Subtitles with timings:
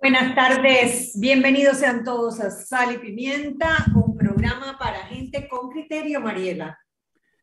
[0.00, 6.20] Buenas tardes, bienvenidos sean todos a Sal y Pimienta, un programa para gente con criterio,
[6.20, 6.78] Mariela.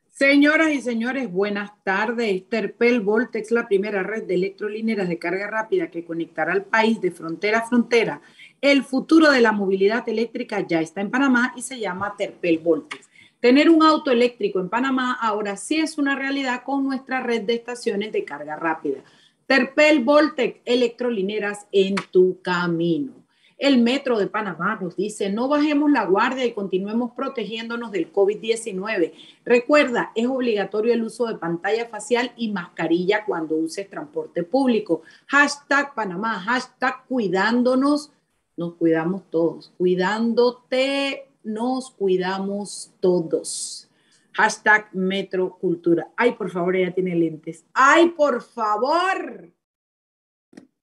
[0.08, 2.48] Señoras y señores, buenas tardes.
[2.48, 7.12] Terpel Voltex, la primera red de electrolineras de carga rápida que conectará al país de
[7.12, 8.22] frontera a frontera.
[8.62, 13.10] El futuro de la movilidad eléctrica ya está en Panamá y se llama Terpel Voltex.
[13.42, 17.56] Tener un auto eléctrico en Panamá ahora sí es una realidad con nuestra red de
[17.56, 19.04] estaciones de carga rápida.
[19.48, 23.14] Terpel Voltec, electrolineras en tu camino.
[23.58, 29.14] El Metro de Panamá nos dice, no bajemos la guardia y continuemos protegiéndonos del COVID-19.
[29.46, 35.04] Recuerda, es obligatorio el uso de pantalla facial y mascarilla cuando uses transporte público.
[35.28, 38.12] Hashtag Panamá, hashtag cuidándonos.
[38.58, 39.72] Nos cuidamos todos.
[39.78, 43.90] Cuidándote, nos cuidamos todos.
[44.36, 46.12] Hashtag Metrocultura.
[46.18, 47.66] Ay, por favor, ella tiene lentes.
[47.74, 49.50] Ay, por favor.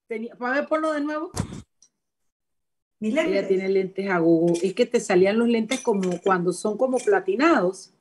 [0.06, 1.30] Tenía, ¿Para ver, ponlo de nuevo?
[2.98, 3.32] Mis lentes.
[3.34, 4.58] Ella tiene lentes a Google.
[4.62, 7.94] Es que te salían los lentes como cuando son como platinados.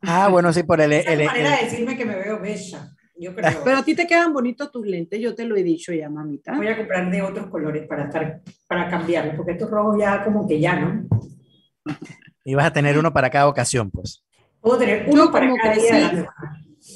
[0.00, 0.92] Ah, bueno, sí, por el...
[0.92, 2.96] Es el, manera de decirme que me veo bella.
[3.16, 3.60] Yo creo.
[3.64, 6.56] Pero a ti te quedan bonitos tus lentes, yo te lo he dicho ya, mamita.
[6.56, 10.48] Voy a comprar de otros colores para estar, para cambiarlos, porque estos rojos ya como
[10.48, 11.06] que ya, ¿no?
[12.44, 14.22] Y vas a tener uno para cada ocasión, pues.
[14.60, 16.28] Puedo tener uno para cada día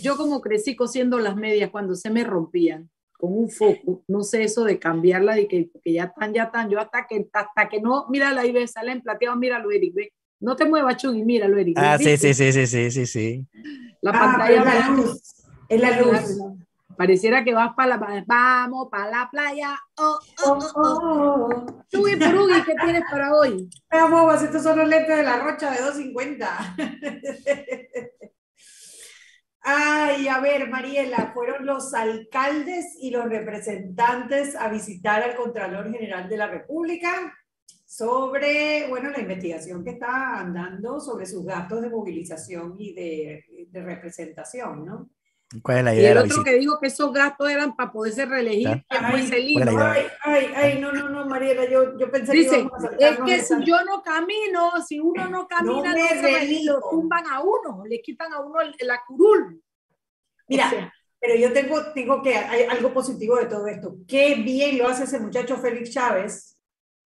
[0.03, 4.45] Yo como crecí cosiendo las medias cuando se me rompían con un foco, no sé
[4.45, 8.07] eso de cambiarla, de que, ya están, ya están, yo hasta que, hasta que no,
[8.09, 10.13] mírala ahí, ve, salen plateado, míralo, Eric, ve.
[10.39, 11.77] No te muevas, Chugui, míralo, Eric.
[11.79, 13.47] Ah, sí, sí, sí, sí, sí, sí, sí.
[14.01, 14.61] La ah, pantalla.
[14.61, 15.23] Es la luz.
[15.69, 16.59] Es la luz.
[16.99, 19.79] Pareciera que vas para la, vamos para la playa.
[19.99, 21.85] Oh, oh, oh, oh.
[21.89, 23.71] Chuy Purugi, ¿qué tienes para hoy?
[23.89, 26.77] Ah, bobas, estos son los lentes de la Rocha de 250.
[29.61, 36.29] Ay, a ver, Mariela, fueron los alcaldes y los representantes a visitar al Contralor General
[36.29, 37.33] de la República
[37.87, 43.83] sobre, bueno, la investigación que está andando sobre sus gastos de movilización y de, de
[43.85, 45.11] representación, ¿no?
[45.63, 46.03] ¿Cuál es la idea?
[46.03, 50.53] Y el otro que dijo que esos gastos eran para poderse reelegir, ay, ay, ay,
[50.55, 54.03] ay, no, no, no, Mariela, yo, yo pensé Dice, que es que si yo no
[54.03, 58.59] camino, si uno no camina, no, se lo tumban a uno, le quitan a uno
[58.81, 59.63] la curul.
[60.49, 63.97] Mira, pero yo tengo, tengo que, hay algo positivo de todo esto.
[64.07, 66.59] Qué bien lo hace ese muchacho Félix Chávez,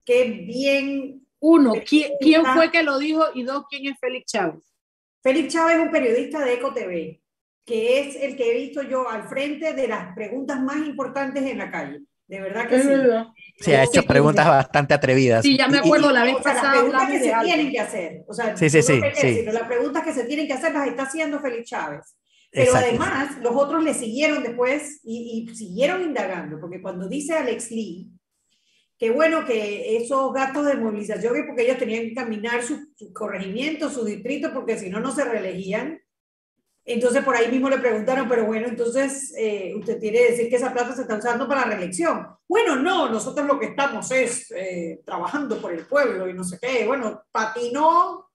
[0.05, 1.25] qué bien.
[1.39, 3.23] Uno, ¿quién, ¿quién fue que lo dijo?
[3.33, 4.73] Y dos, ¿quién es Félix Chávez?
[5.21, 7.22] Félix Chávez es un periodista de Eco TV
[7.65, 11.57] que es el que he visto yo al frente de las preguntas más importantes en
[11.57, 12.01] la calle.
[12.27, 12.89] De verdad que sí.
[13.59, 15.43] Sí, ha hecho preguntas bastante atrevidas.
[15.43, 16.63] Sí, ya me acuerdo la vez pasada.
[16.63, 18.23] Las preguntas que se tienen que hacer.
[18.27, 21.39] O sea, sí, sí, sí, las preguntas que se tienen que hacer las está haciendo
[21.39, 22.15] Félix Chávez.
[22.51, 28.11] Pero además, los otros le siguieron después y, siguieron indagando, porque cuando dice Alex Lee,
[28.97, 33.89] que bueno, que esos gastos de movilización porque ellos tenían que caminar su, su corregimiento,
[33.89, 35.99] su distrito, porque si no, no se reelegían.
[36.85, 40.73] Entonces por ahí mismo le preguntaron, pero bueno, entonces eh, usted que decir que esa
[40.73, 42.27] plata se está usando para la reelección.
[42.47, 46.59] Bueno, no, nosotros lo que estamos es eh, trabajando por el pueblo y no sé
[46.61, 46.85] qué.
[46.85, 48.29] Bueno, patinó,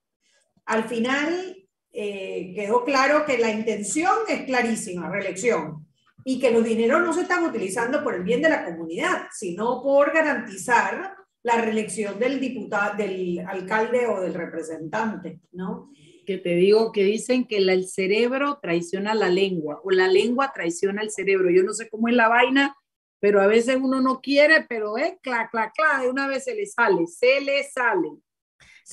[0.65, 1.55] al final
[1.91, 5.87] eh, quedó claro que la intención es clarísima, reelección,
[6.23, 9.81] y que los dineros no se están utilizando por el bien de la comunidad, sino
[9.83, 15.91] por garantizar la reelección del diputado, del alcalde o del representante, ¿no?
[16.29, 21.01] Que te digo que dicen que el cerebro traiciona la lengua o la lengua traiciona
[21.01, 21.49] el cerebro.
[21.49, 22.75] Yo no sé cómo es la vaina,
[23.19, 26.53] pero a veces uno no quiere, pero es cla, cla, cla, de una vez se
[26.53, 28.09] le sale, se le sale.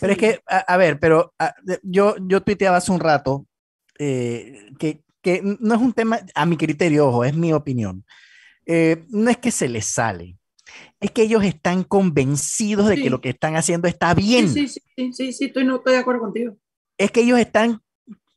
[0.00, 1.34] Pero es que, a, ver, pero
[1.82, 3.46] yo, yo tuiteaba hace un rato
[3.98, 8.02] eh, que, que, no es un tema, a mi criterio, ojo, es mi opinión.
[8.64, 10.38] Eh, no es que se les sale,
[11.00, 14.48] es que ellos están convencidos de que lo que están haciendo está bien.
[14.48, 16.56] Sí, sí, sí, sí, sí, estoy, no estoy de acuerdo contigo
[16.98, 17.80] es que ellos están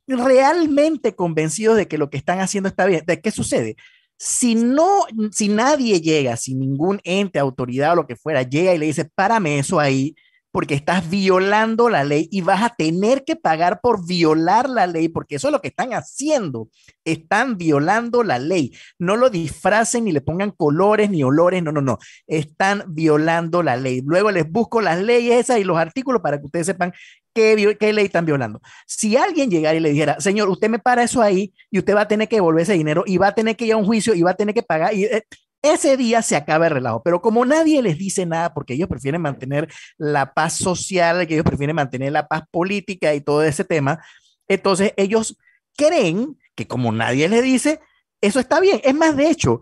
[0.06, 3.04] realmente convencidos de que lo que están haciendo está bien.
[3.06, 3.76] ¿De qué sucede?
[4.18, 8.78] Si no, si nadie llega, si ningún ente, autoridad o lo que fuera llega y
[8.78, 10.14] le dice, párame eso ahí,
[10.52, 15.08] porque estás violando la ley y vas a tener que pagar por violar la ley,
[15.08, 16.68] porque eso es lo que están haciendo.
[17.04, 18.72] Están violando la ley.
[18.98, 21.98] No lo disfracen ni le pongan colores ni olores, no, no, no.
[22.26, 24.02] Están violando la ley.
[24.04, 26.92] Luego les busco las leyes esas y los artículos para que ustedes sepan
[27.32, 28.60] qué, ley están violando.
[28.86, 32.02] Si alguien llegara y le dijera, señor, usted me para eso ahí y usted va
[32.02, 34.14] a tener que devolver ese dinero y va a tener que ir a un juicio
[34.14, 34.94] y va a tener que pagar.
[34.94, 35.24] Y, eh,
[35.62, 39.20] ese día se acaba el relajo, pero como nadie les dice nada, porque ellos prefieren
[39.20, 39.68] mantener
[39.98, 44.02] la paz social, que ellos prefieren mantener la paz política y todo ese tema,
[44.48, 45.36] entonces ellos
[45.76, 47.80] creen que como nadie les dice,
[48.20, 48.80] eso está bien.
[48.84, 49.60] Es más, de hecho,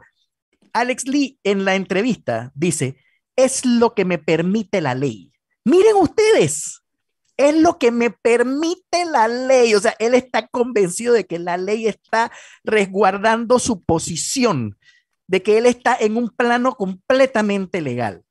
[0.73, 2.97] Alex Lee en la entrevista dice,
[3.37, 5.33] es lo que me permite la ley.
[5.65, 6.83] Miren ustedes,
[7.37, 9.75] es lo que me permite la ley.
[9.75, 12.33] O sea, él está convencido de que la ley está
[12.65, 14.78] resguardando su posición,
[15.29, 18.25] de que él está en un plano completamente legal.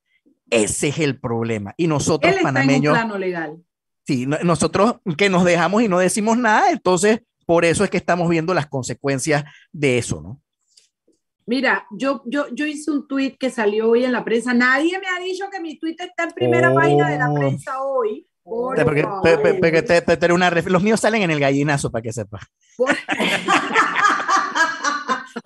[0.49, 1.73] Ese es el problema.
[1.77, 2.95] Y nosotros, él está panameños.
[2.95, 3.63] En un plano legal.
[4.05, 8.29] Sí, nosotros que nos dejamos y no decimos nada, entonces por eso es que estamos
[8.29, 10.41] viendo las consecuencias de eso, ¿no?
[11.45, 14.53] Mira, yo, yo, yo hice un tweet que salió hoy en la prensa.
[14.53, 17.35] Nadie me ha dicho que mi tweet está en primera página de la oh.
[17.35, 18.27] prensa hoy.
[18.43, 19.05] Porque,
[20.31, 22.39] una los míos salen en el gallinazo, para que sepa.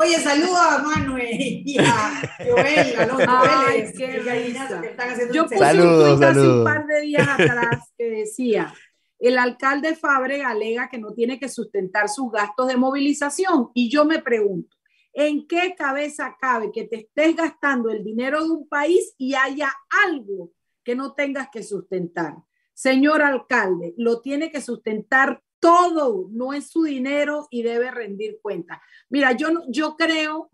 [0.01, 5.33] Oye, saludo a Manuel y a Joel, a los Ay, qué gallinazo que están haciendo
[5.33, 8.73] Yo puse saludos, un tweet hace un par de días atrás que decía,
[9.19, 13.69] el alcalde Fabre alega que no tiene que sustentar sus gastos de movilización.
[13.75, 14.75] Y yo me pregunto,
[15.13, 19.71] ¿en qué cabeza cabe que te estés gastando el dinero de un país y haya
[20.07, 20.51] algo
[20.83, 22.37] que no tengas que sustentar?
[22.73, 28.81] Señor alcalde, lo tiene que sustentar todo, no es su dinero y debe rendir cuenta.
[29.09, 30.51] Mira, yo, yo creo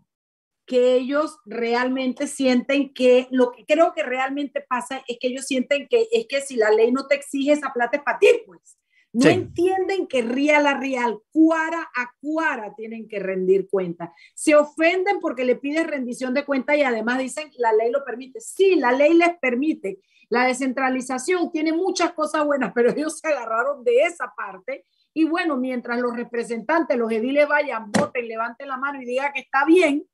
[0.66, 5.88] que ellos realmente sienten que lo que creo que realmente pasa es que ellos sienten
[5.88, 8.78] que es que si la ley no te exige esa plata es para ti, pues.
[9.10, 14.12] No entienden que real a real, cuara a cuara tienen que rendir cuenta.
[14.34, 18.40] Se ofenden porque le pides rendición de cuenta y además dicen la ley lo permite.
[18.40, 23.82] Sí, la ley les permite, la descentralización tiene muchas cosas buenas, pero ellos se agarraron
[23.82, 24.84] de esa parte.
[25.18, 29.40] Y bueno, mientras los representantes, los ediles vayan, voten, levanten la mano y digan que
[29.40, 30.06] está bien,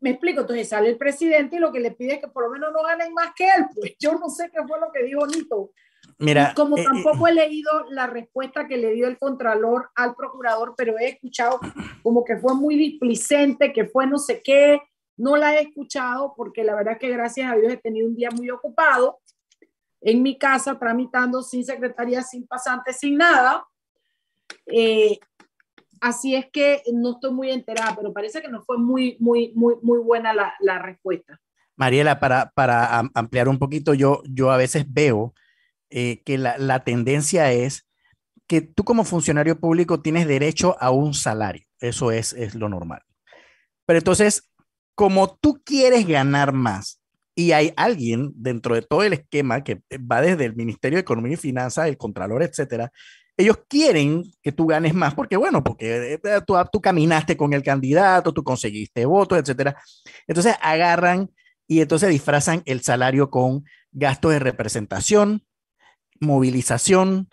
[0.00, 2.50] me explico, entonces sale el presidente y lo que le pide es que por lo
[2.50, 3.64] menos no ganen más que él.
[3.74, 5.70] Pues yo no sé qué fue lo que dijo Nito.
[6.18, 10.14] Mira, como eh, tampoco eh, he leído la respuesta que le dio el contralor al
[10.14, 11.58] procurador, pero he escuchado
[12.02, 14.82] como que fue muy displicente, que fue no sé qué,
[15.16, 18.28] no la he escuchado porque la verdad que gracias a Dios he tenido un día
[18.32, 19.20] muy ocupado
[20.02, 23.64] en mi casa tramitando sin secretaría, sin pasante, sin nada.
[24.66, 25.18] Eh,
[26.00, 29.74] así es que no estoy muy enterada, pero parece que no fue muy, muy, muy,
[29.82, 31.40] muy buena la, la respuesta.
[31.76, 35.34] Mariela, para, para ampliar un poquito, yo, yo a veces veo
[35.90, 37.86] eh, que la, la tendencia es
[38.48, 41.66] que tú como funcionario público tienes derecho a un salario.
[41.80, 43.02] Eso es, es lo normal.
[43.86, 44.50] Pero entonces,
[44.94, 47.00] como tú quieres ganar más
[47.34, 51.34] y hay alguien dentro de todo el esquema que va desde el Ministerio de Economía
[51.34, 52.90] y Finanzas, el Contralor, etcétera,
[53.38, 57.62] ellos quieren que tú ganes más porque, bueno, porque eh, tú, tú caminaste con el
[57.62, 59.80] candidato, tú conseguiste votos, etcétera.
[60.26, 61.30] Entonces agarran
[61.68, 65.46] y entonces disfrazan el salario con gastos de representación,
[66.20, 67.28] movilización,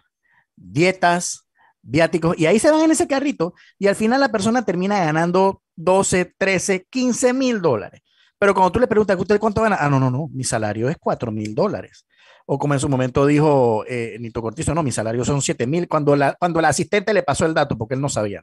[0.56, 1.48] dietas,
[1.82, 5.64] viáticos, y ahí se van en ese carrito y al final la persona termina ganando
[5.76, 8.02] 12, 13, 15 mil dólares.
[8.38, 9.78] Pero cuando tú le preguntas, ¿usted cuánto gana?
[9.80, 12.05] Ah, no, no, no, mi salario es 4 mil dólares.
[12.46, 15.88] O como en su momento dijo eh, Nito Cortizo, no, mi salario son 7 mil,
[15.88, 18.42] cuando la, cuando la asistente le pasó el dato, porque él no sabía.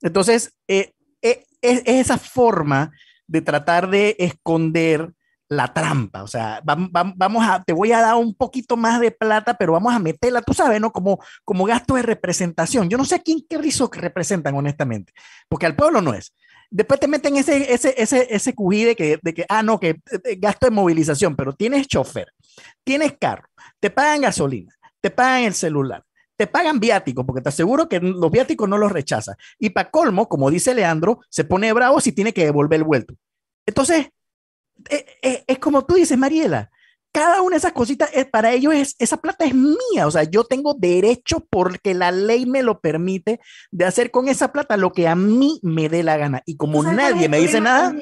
[0.00, 2.92] Entonces, eh, eh, es, esa forma
[3.26, 5.12] de tratar de esconder
[5.48, 9.54] la trampa, o sea, vamos a, te voy a dar un poquito más de plata,
[9.54, 10.90] pero vamos a meterla, tú sabes, ¿no?
[10.90, 12.88] Como, como gasto de representación.
[12.88, 15.12] Yo no sé a quién qué rizo que representan, honestamente,
[15.48, 16.32] porque al pueblo no es.
[16.68, 20.36] Después te meten ese, ese, ese, ese cují que, de que, ah, no, que eh,
[20.36, 22.32] gasto de movilización, pero tienes chofer,
[22.84, 23.48] tienes carro,
[23.80, 26.04] te pagan gasolina, te pagan el celular,
[26.36, 29.36] te pagan viáticos, porque te aseguro que los viáticos no los rechazas.
[29.58, 33.14] Y para colmo, como dice Leandro, se pone bravo si tiene que devolver el vuelto.
[33.66, 34.08] Entonces,
[34.88, 36.70] es, eh, eh, es como tú dices, Mariela,
[37.16, 40.24] cada una de esas cositas, es, para ellos es, esa plata es mía, o sea,
[40.24, 44.92] yo tengo derecho porque la ley me lo permite de hacer con esa plata lo
[44.92, 46.42] que a mí me dé la gana.
[46.44, 47.94] Y como nadie me dice nada,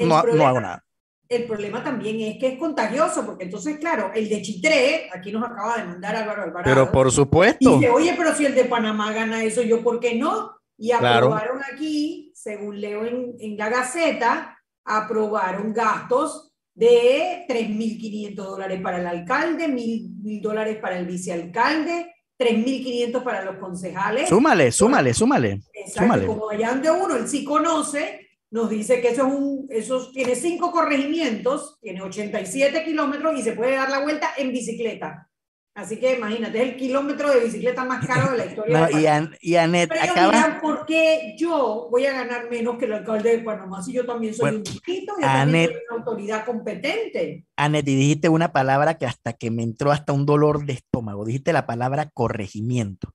[0.00, 0.84] no, no, hago nada.
[1.30, 5.44] El problema también es que es contagioso, porque entonces, claro, el de Chitré, aquí nos
[5.44, 6.64] acaba de mandar Álvaro Alvarado.
[6.64, 7.70] Pero por supuesto.
[7.70, 10.56] Y dice, oye, pero si el de Panamá gana eso, ¿yo por qué no?
[10.76, 18.98] Y aprobaron aquí, según leo en, en la Gaceta, aprobaron gastos de 3.500 dólares para
[18.98, 24.28] el alcalde, 1.000 dólares para el vicealcalde, 3.500 para los concejales.
[24.28, 25.60] Súmale, súmale, súmale.
[25.74, 30.10] Exacto, como allá donde uno, él sí conoce, nos dice que eso, es un, eso
[30.12, 35.30] tiene cinco corregimientos, tiene 87 kilómetros y se puede dar la vuelta en bicicleta.
[35.72, 38.88] Así que imagínate, es el kilómetro de bicicleta más caro de la historia.
[38.90, 39.54] no, y, An y
[39.86, 40.58] Pero acaba...
[40.60, 44.34] ¿por qué yo voy a ganar menos que el alcalde de Panamá si yo también
[44.34, 47.46] soy un chiquito y Anet, soy una autoridad competente?
[47.56, 51.24] Anet, y dijiste una palabra que hasta que me entró hasta un dolor de estómago,
[51.24, 53.14] dijiste la palabra corregimiento.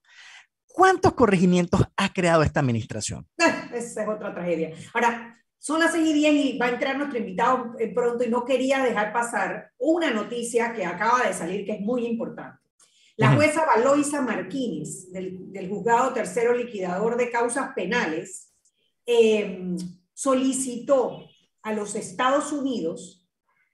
[0.76, 3.26] ¿Cuántos corregimientos ha creado esta administración?
[3.74, 4.74] Esa es otra tragedia.
[4.94, 8.44] Ahora, Son las 6 y 10 y va a entrar nuestro invitado pronto y no
[8.44, 12.60] quería dejar pasar una noticia que acaba de salir que es muy importante.
[13.16, 18.54] La jueza Valoisa Martínez, del, juzgado tercero liquidador de causas penales,
[19.08, 19.78] em,
[20.14, 21.26] solicitó
[21.64, 23.26] a los Estados Unidos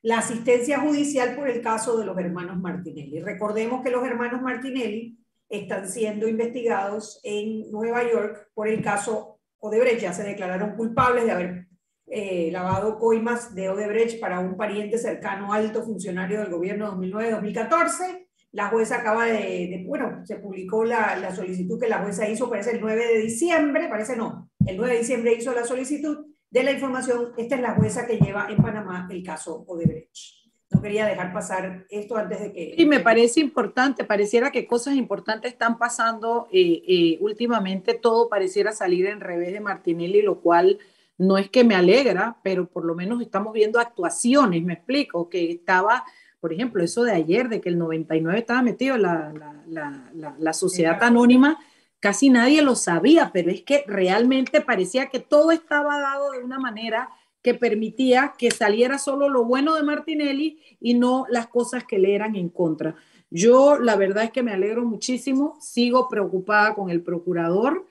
[0.03, 3.20] la asistencia judicial por el caso de los hermanos Martinelli.
[3.22, 5.20] Recordemos que los hermanos Martinelli
[5.51, 10.01] están siendo investigados en Nueva York por el caso Odebrecht.
[10.01, 11.67] Ya se declararon culpables de haber
[12.08, 18.27] eh, lavado coimas de Odebrecht para un pariente cercano, alto funcionario del gobierno 2009-2014.
[18.53, 22.72] La jueza acaba de, bueno, se publicó la, la, solicitud que la jueza hizo, parece
[22.72, 26.72] el 9 de diciembre, parece no, el 9 de diciembre hizo la solicitud de la
[26.72, 27.31] información.
[27.38, 30.40] Esta es la jueza que lleva en Panamá el caso Odebrecht.
[30.71, 32.75] No quería dejar pasar esto antes de que...
[32.77, 38.71] Y me parece importante, pareciera que cosas importantes están pasando eh, eh, últimamente, todo pareciera
[38.71, 40.79] salir en revés de Martinelli, lo cual
[41.17, 45.51] no es que me alegra, pero por lo menos estamos viendo actuaciones, me explico, que
[45.51, 46.03] estaba,
[46.39, 49.31] por ejemplo, eso de ayer, de que el 99 estaba metido la,
[49.67, 51.59] la, la, sociedad anónima,
[51.99, 56.57] casi nadie lo sabía, pero es que realmente parecía que todo estaba dado de una
[56.57, 57.09] manera
[57.41, 62.15] que permitía que saliera solo lo bueno de Martinelli y no las cosas que le
[62.15, 62.95] eran en contra.
[63.29, 67.86] Yo la verdad es que me alegro muchísimo, sigo preocupada con el procurador,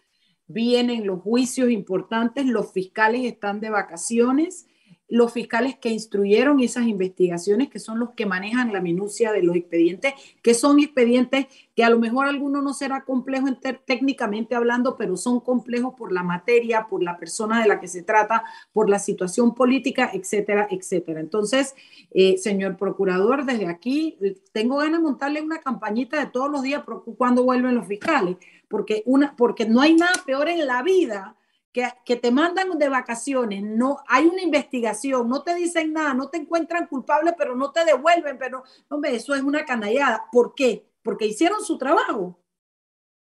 [0.46, 4.66] vienen los juicios importantes, los fiscales están de vacaciones,
[5.10, 9.56] los fiscales que instruyeron esas investigaciones, que son los que manejan la minucia de los
[9.56, 13.48] expedientes, que son expedientes que a lo mejor alguno no será complejo
[13.84, 18.02] técnicamente hablando, pero son complejos por la materia, por la persona de la que se
[18.02, 21.20] trata, por la situación política, etcétera, etcétera.
[21.20, 21.74] Entonces,
[22.12, 24.16] eh, señor procurador, desde aquí
[24.52, 26.84] tengo ganas de montarle una campañita de todos los días
[27.16, 28.36] cuando vuelven los fiscales
[28.70, 31.34] porque, una, porque no hay nada peor en la vida
[31.72, 36.28] que, que, te mandan de vacaciones, no hay una investigación, no te dicen nada, no
[36.28, 40.24] te encuentran culpable, pero no te devuelven, pero hombre, eso es una canallada.
[40.32, 40.86] ¿Por qué?
[41.02, 42.40] Porque hicieron su trabajo.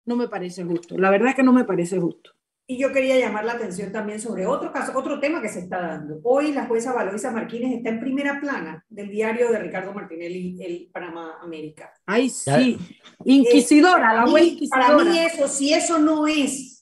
[0.05, 0.97] No me parece justo.
[0.97, 2.31] La verdad es que no me parece justo.
[2.67, 5.81] Y yo quería llamar la atención también sobre otro caso, otro tema que se está
[5.81, 6.19] dando.
[6.23, 10.89] Hoy la jueza Valoisa Martínez está en primera plana del diario de Ricardo Martinelli, el
[10.91, 11.93] Panamá América.
[12.07, 12.79] Ay, sí.
[13.23, 14.87] Inquisidora, la jueza inquisidora.
[14.87, 16.74] Para mí eso, si eso no es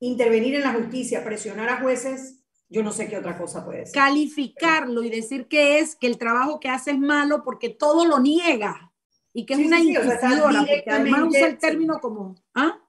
[0.00, 3.94] intervenir en la justicia, presionar a jueces, yo no sé qué otra cosa puede ser.
[3.94, 8.18] Calificarlo y decir que es que el trabajo que hace es malo porque todo lo
[8.18, 8.92] niega
[9.32, 12.80] y que es una inquisidora, porque además usa el término como, ¿ah?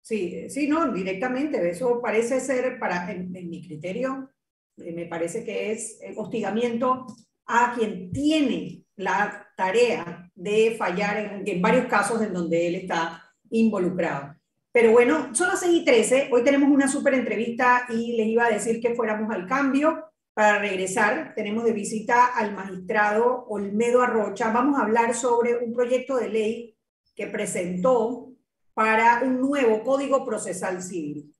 [0.00, 1.68] Sí, sí, no, directamente.
[1.68, 4.30] Eso parece ser, para, en, mi criterio,
[4.76, 7.06] eh, me parece que es hostigamiento
[7.46, 13.20] a quien tiene la tarea de fallar en, en, varios casos en donde él está
[13.50, 14.36] involucrado.
[14.76, 16.28] Pero bueno, son las 6 y 13.
[16.30, 20.04] Hoy tenemos una súper entrevista y les iba a decir que fuéramos al cambio.
[20.34, 24.52] Para regresar, tenemos de visita al magistrado Olmedo Arrocha.
[24.52, 26.76] Vamos a hablar sobre un proyecto de ley
[27.14, 28.34] que presentó
[28.74, 31.34] para un nuevo Código Procesal Civil.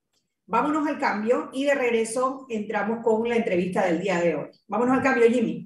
[0.47, 4.49] Vámonos al cambio y de regreso entramos con la entrevista del día de hoy.
[4.67, 5.66] Vámonos al cambio, Jimmy.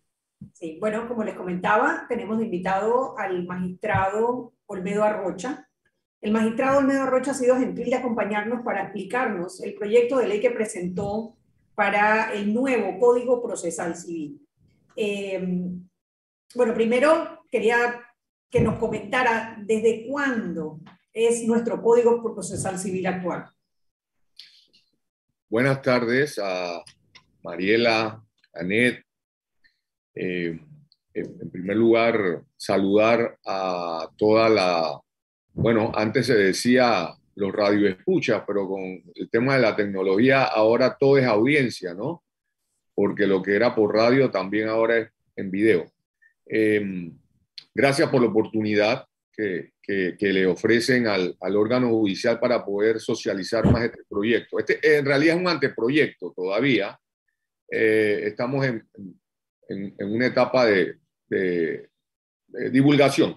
[0.53, 5.67] Sí, bueno, como les comentaba, tenemos invitado al magistrado Olmedo Arrocha.
[6.21, 10.39] El magistrado Olmedo Arrocha ha sido gentil de acompañarnos para explicarnos el proyecto de ley
[10.39, 11.35] que presentó
[11.75, 14.39] para el nuevo Código Procesal Civil.
[14.95, 15.87] Em,
[16.53, 18.01] bueno, primero quería
[18.49, 20.79] que nos comentara desde cuándo
[21.13, 23.49] es nuestro Código Procesal Civil actual.
[25.49, 26.83] Buenas tardes a
[27.43, 28.23] Mariela,
[28.53, 29.03] Anet,
[30.15, 30.59] eh,
[31.13, 34.99] en primer lugar, saludar a toda la,
[35.53, 38.81] bueno, antes se decía los radioescuchas, pero con
[39.15, 42.23] el tema de la tecnología ahora todo es audiencia, ¿no?
[42.93, 45.91] Porque lo que era por radio también ahora es en video.
[46.45, 47.17] Em,
[47.73, 53.69] gracias por la oportunidad que, que, le ofrecen al, al, órgano judicial para poder socializar
[53.69, 54.59] más este proyecto.
[54.59, 56.97] Este en realidad es un anteproyecto todavía.
[57.69, 58.87] Eh, estamos en,
[59.71, 60.97] en, una etapa de,
[62.71, 63.33] divulgación.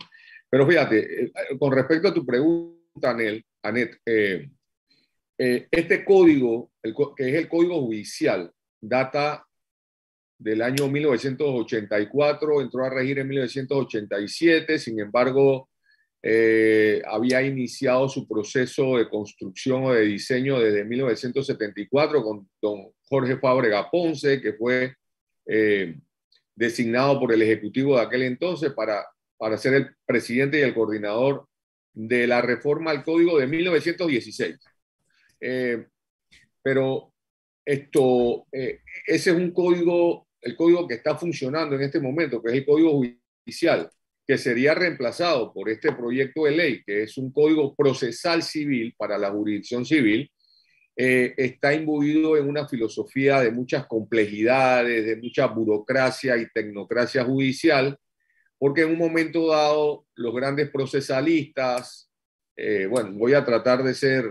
[0.51, 4.51] Pero fíjate, eh, con respecto a tu pregunta, Anel, Anet, eh,
[5.38, 6.70] eh, este código,
[7.16, 9.47] que es el código judicial, data
[10.38, 15.68] del año 1984, entró a regir en 1987, sin embargo,
[17.07, 23.90] había iniciado su proceso de construcción o de diseño desde 1974 con don Jorge Fábrega
[23.90, 24.94] Ponce, que fue
[26.55, 31.47] designado por el Ejecutivo de aquel entonces para, para ser el presidente y el coordinador
[31.93, 34.57] de la reforma al Código de 1916.
[35.40, 35.87] Eh,
[36.62, 37.12] pero
[37.64, 42.51] esto, eh, ese es un código, el código que está funcionando en este momento, que
[42.51, 43.90] es el Código Judicial,
[44.27, 49.19] que sería reemplazado por este proyecto de ley, que es un código procesal civil para
[49.19, 50.31] la jurisdicción civil,
[50.96, 57.98] eh, está imbuido en una filosofía de muchas complejidades, de mucha burocracia y tecnocracia judicial,
[58.59, 62.11] porque en un momento dado los grandes procesalistas,
[62.57, 64.30] eh, bueno, voy a tratar de ser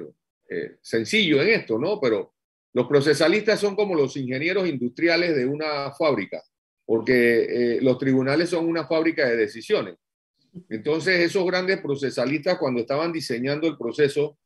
[0.49, 1.99] eh, sencillo en esto, ¿no?
[1.99, 2.34] Pero
[2.71, 6.41] los procesalistas son como los ingenieros industriales de una fábrica,
[6.86, 9.95] porque los tribunales son una fábrica de decisiones.
[10.69, 14.38] Entonces, esos grandes procesalistas, cuando estaban diseñando el proceso,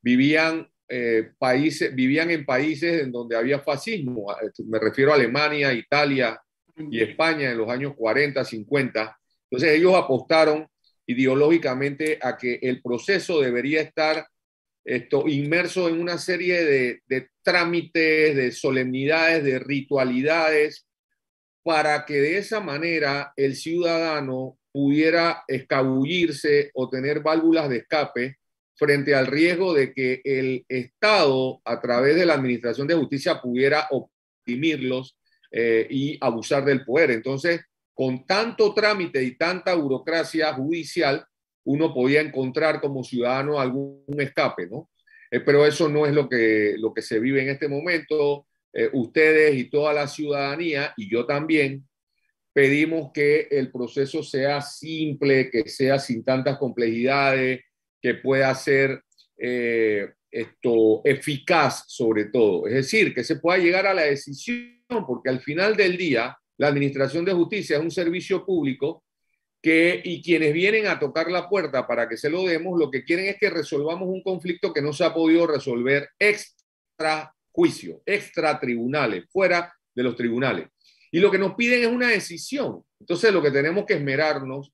[0.00, 4.26] vivían eh, países, vivían en países en donde había fascismo,
[4.66, 6.40] me refiero a Alemania, Italia
[6.76, 9.18] y España en los años 40, 50.
[9.50, 10.66] Entonces ellos apostaron
[11.06, 14.26] ideológicamente a que el proceso debería estar
[14.84, 20.86] esto, inmerso en una serie de, de trámites, de solemnidades, de ritualidades,
[21.62, 28.38] para que de esa manera el ciudadano pudiera escabullirse o tener válvulas de escape
[28.74, 33.88] frente al riesgo de que el Estado, a través de la Administración de Justicia, pudiera
[33.90, 35.16] oprimirlos
[35.50, 37.10] eh, y abusar del poder.
[37.10, 37.60] Entonces,
[37.94, 41.24] con tanto trámite y tanta burocracia judicial,
[41.64, 44.90] uno podía encontrar como ciudadano algún escape, ¿no?
[45.30, 48.46] Eh, pero eso no es lo que, lo que se vive en este momento.
[48.72, 51.86] Eh, ustedes y toda la ciudadanía, y yo también,
[52.52, 57.60] pedimos que el proceso sea simple, que sea sin tantas complejidades,
[58.02, 59.04] que pueda ser
[59.38, 62.66] eh, esto eficaz sobre todo.
[62.66, 66.68] Es decir, que se pueda llegar a la decisión, porque al final del día la
[66.68, 69.04] Administración de Justicia es un servicio público
[69.62, 73.04] que, y quienes vienen a tocar la puerta para que se lo demos, lo que
[73.04, 78.58] quieren es que resolvamos un conflicto que no se ha podido resolver extra juicio, extra
[78.58, 80.68] tribunales, fuera de los tribunales.
[81.12, 82.82] Y lo que nos piden es una decisión.
[82.98, 84.72] Entonces, lo que tenemos que esmerarnos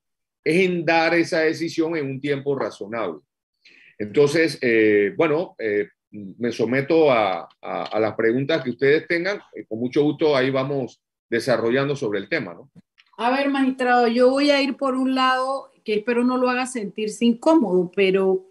[0.48, 3.20] es en dar esa decisión en un tiempo razonable.
[3.98, 9.40] Entonces, eh, bueno, eh, me someto a, las preguntas que ustedes tengan.
[9.54, 12.70] Eh, con mucho gusto ahí vamos desarrollando sobre el tema, ¿no?
[13.18, 16.64] A ver, magistrado, yo voy a ir por un lado que espero no lo haga
[16.64, 18.46] sentirse incómodo, pero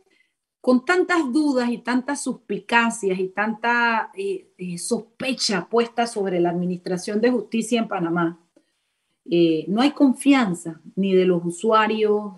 [0.61, 4.11] con tantas dudas y tantas suspicacias y tanta
[4.77, 8.46] sospecha puesta sobre la administración de justicia en Panamá,
[9.29, 12.33] eh, no hay confianza ni de los usuarios,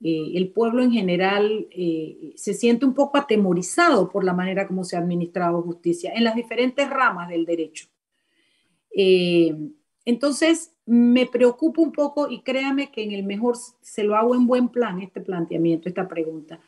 [0.00, 4.82] eh, el pueblo en general eh, se siente un poco atemorizado por la manera como
[4.82, 7.86] se ha administrado justicia en las diferentes ramas del derecho.
[10.04, 14.46] entonces, me preocupa un poco y créame que en el mejor se lo hago en
[14.46, 16.60] buen plan este planteamiento, esta pregunta.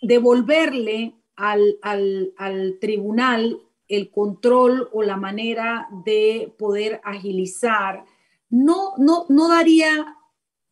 [0.00, 3.58] Devolverle al, al, tribunal
[3.90, 8.04] el control o la manera de poder agilizar,
[8.48, 10.16] no, no, no daría,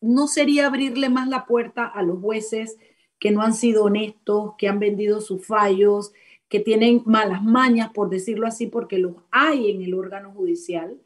[0.01, 2.79] no sería abrirle más la puerta a los jueces
[3.19, 6.13] que no han sido honestos, que han vendido sus fallos,
[6.49, 10.97] que tienen malas mañas, por decirlo así, porque los hay en el órgano judicial.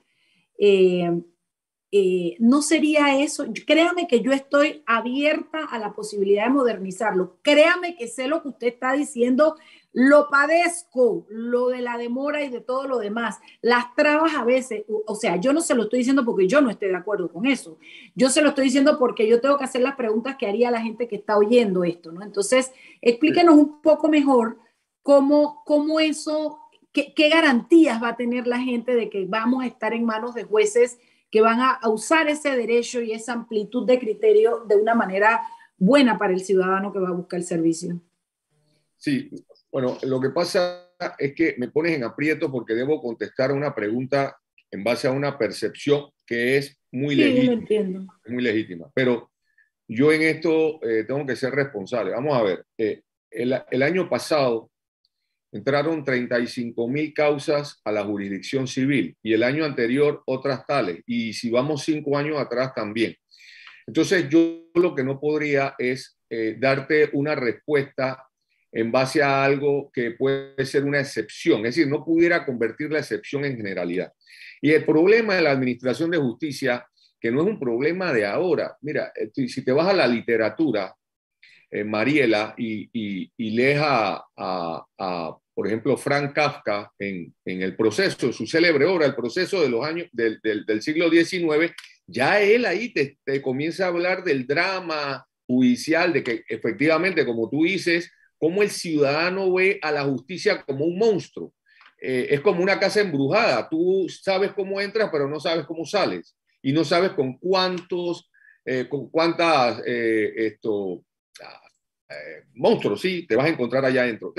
[0.59, 1.23] Eh,
[1.95, 3.45] eh, no sería eso.
[3.67, 7.37] Créame que yo estoy abierta a la posibilidad de modernizarlo.
[7.43, 9.57] Créame que sé lo que usted está diciendo.
[9.93, 13.41] Lo padezco, lo de la demora y de todo lo demás.
[13.61, 16.71] Las trabas a veces, o sea, yo no se lo estoy diciendo porque yo no
[16.71, 17.77] esté de acuerdo con eso.
[18.15, 20.81] Yo se lo estoy diciendo porque yo tengo que hacer las preguntas que haría la
[20.81, 22.23] gente que está oyendo esto, ¿no?
[22.23, 24.59] Entonces, explíquenos un poco mejor
[25.03, 26.59] cómo, cómo eso,
[26.93, 30.45] qué, garantías va a tener la gente de que vamos a estar en manos de
[30.45, 30.99] jueces
[31.33, 35.41] que van a, a usar ese derecho y esa amplitud de criterio de una manera
[35.79, 38.01] buena para el ciudadano que va a buscar el servicio.
[38.99, 39.31] Sí,
[39.73, 44.37] bueno, lo que pasa es que me pones en aprieto porque debo contestar una pregunta
[44.71, 47.47] en base a una percepción que es muy Sí, legítima.
[47.47, 48.07] lo entiendo.
[48.29, 48.91] muy legítima.
[48.95, 49.31] Pero
[49.89, 52.13] yo en esto eh, tengo que ser responsable.
[52.13, 54.71] Vamos a ver, eh, el, el año pasado
[55.53, 61.01] entraron 35 mil causas a la jurisdicción civil y el año anterior otras tales.
[61.07, 63.15] Y si vamos cinco años atrás también.
[63.87, 68.25] Entonces yo lo que no podría es eh, darte una respuesta
[68.73, 71.59] en base a algo que puede ser una excepción.
[71.67, 74.11] Es decir, no pudiera convertir la excepción en generalidad.
[74.63, 76.87] Y el problema de la administración de justicia,
[77.21, 78.77] que no es un problema de ahora.
[78.81, 80.95] Mira, eh, si te vas a la literatura,
[81.71, 82.89] eh, Mariela, y,
[83.37, 84.25] y, lees a,
[85.55, 89.85] por ejemplo, Frank Kafka en, en, el proceso, su célebre obra, el proceso de los
[89.85, 91.73] años del, del, del siglo XIX,
[92.07, 97.51] ya él ahí te, te, comienza a hablar del drama judicial, de que efectivamente, como
[97.51, 101.55] tú dices, cómo el ciudadano ve a la justicia como un monstruo.
[102.01, 103.69] Eh, es como una casa embrujada.
[103.69, 106.37] Tú sabes cómo entras, pero no sabes cómo sales.
[106.61, 108.29] Y no sabes con cuántos,
[108.65, 111.05] eh, con cuántas eh, esto,
[112.13, 114.33] eh, monstruos, sí, te vas a encontrar allá adentro.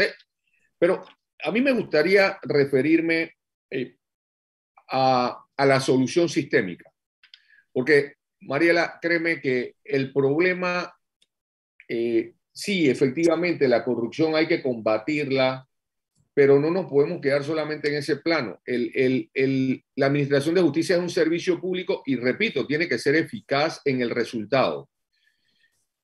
[0.84, 1.02] Pero
[1.46, 3.38] a mí me gustaría referirme
[3.70, 3.96] eh,
[4.92, 6.92] a, la solución sistémica,
[7.72, 10.94] porque Mariela, créeme que el problema,
[11.88, 15.66] eh, sí, efectivamente, la corrupción hay que combatirla,
[16.34, 18.60] pero no nos podemos quedar solamente en ese plano.
[18.66, 23.00] El, el, el, la Administración de Justicia es un servicio público y, repito, tiene que
[23.00, 24.90] ser eficaz en el resultado.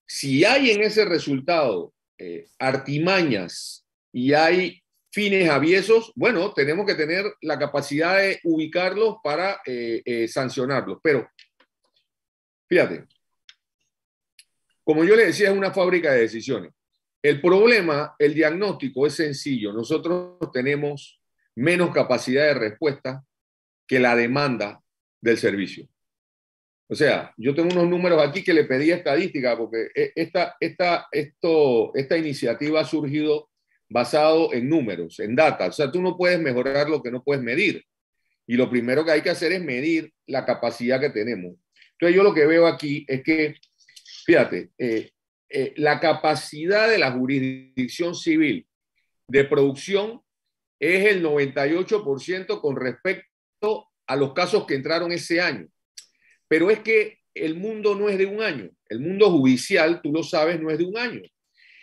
[0.08, 7.26] Si hay en ese resultado eh, artimañas y hay fines aviesos, bueno, tenemos que tener
[7.42, 11.00] la capacidad de ubicarlos para eh, eh, sancionarlos.
[11.02, 11.30] Pero,
[12.68, 13.06] fíjate,
[14.84, 16.74] como yo le decía, es una fábrica de decisiones.
[17.22, 19.74] El problema, el diagnóstico es sencillo.
[19.74, 21.20] Nosotros tenemos
[21.56, 23.24] menos capacidad de respuesta
[23.86, 24.82] que la demanda
[25.20, 25.88] del servicio.
[26.88, 31.94] O sea, yo tengo unos números aquí que le pedí estadística porque esta, esta, esto,
[31.94, 33.49] esta iniciativa ha surgido
[33.90, 35.68] basado en números, en data.
[35.68, 37.84] O sea, tú no puedes mejorar lo que no puedes medir.
[38.48, 41.56] Y lo primero que hay que hacer es medir la capacidad que tenemos.
[41.94, 43.56] Entonces, yo lo que veo aquí es que,
[44.26, 45.12] fíjate, eh,
[45.50, 48.68] eh, la capacidad de la jurisdicción civil
[49.28, 50.22] de producción
[50.80, 55.68] es el 98% con respecto a los casos que entraron ese año.
[56.48, 58.70] Pero es que el mundo no es de un año.
[58.88, 61.22] El mundo judicial, tú lo sabes, no es de un año.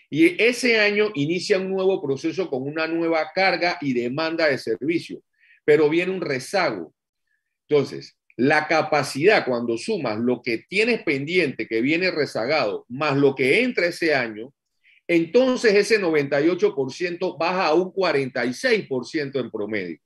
[0.09, 5.21] Y ese año inicia un nuevo proceso con una nueva carga y demanda de servicio,
[5.64, 6.95] pero viene un rezago.
[7.69, 13.62] Entonces, la capacidad, cuando sumas lo que tienes pendiente, que viene rezagado, más lo que
[13.62, 14.53] entra ese año,
[15.09, 19.99] entonces ese 98% baja a un 46% en promedio.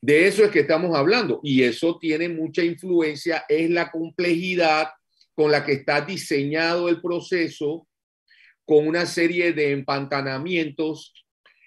[0.00, 4.88] De eso es que estamos hablando y eso tiene mucha influencia, es la complejidad
[5.34, 7.86] con la que está diseñado el proceso,
[8.64, 11.14] con una serie de empantanamientos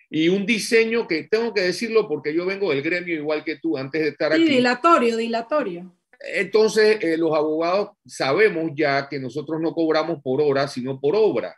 [0.09, 3.77] y un diseño que tengo que decirlo porque yo vengo del gremio igual que tú
[3.77, 4.53] antes de estar sí, aquí.
[4.55, 5.95] Dilatorio, dilatorio.
[6.19, 11.55] Entonces, eh, los abogados sabemos ya que nosotros no cobramos por hora, sino por obra.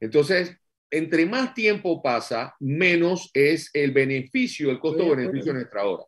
[0.00, 0.56] Entonces,
[0.90, 6.04] entre más tiempo pasa, menos es el beneficio, el costo-beneficio de nuestra hora.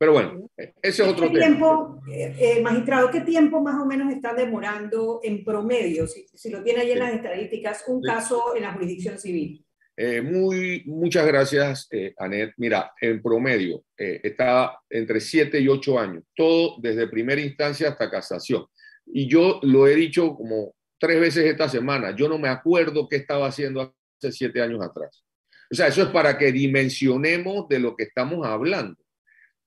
[0.00, 4.10] Pero bueno, ese es otro ¿Qué tiempo, eh, eh, magistrado, qué tiempo más o menos
[4.10, 8.62] está demorando en promedio, si, si lo tiene ahí en las estadísticas, un caso en
[8.62, 9.62] la jurisdicción civil?
[10.02, 12.54] Eh, muy, muchas gracias, eh, Anet.
[12.56, 18.10] Mira, en promedio eh, está entre 7 y 8 años, todo desde primera instancia hasta
[18.10, 18.64] casación.
[19.04, 23.16] Y yo lo he dicho como tres veces esta semana, yo no me acuerdo qué
[23.16, 25.22] estaba haciendo hace siete años atrás.
[25.70, 28.96] O sea, eso es para que dimensionemos de lo que estamos hablando.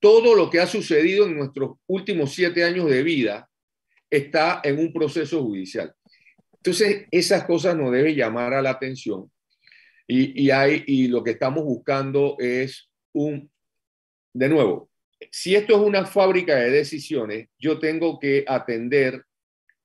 [0.03, 3.49] Todo lo que ha sucedido en nuestros últimos siete años de vida
[4.09, 5.95] está en un proceso judicial.
[6.57, 9.31] Entonces, esas cosas nos deben llamar a la atención
[10.05, 13.49] y, lo que estamos buscando es un,
[14.33, 14.89] de nuevo,
[15.31, 19.23] si esto es una fábrica de decisiones, yo tengo que atender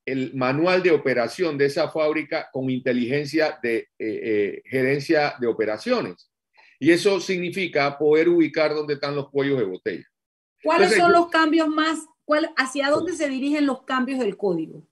[0.04, 6.28] el manual de operación de esa fábrica con inteligencia de eh, eh, gerencia de operaciones.
[6.78, 10.04] Y eso significa poder ubicar dónde están los cuellos de botella.
[10.62, 14.86] ¿Cuáles son los cambios más, cuál, hacia dónde se dirigen los cambios del código?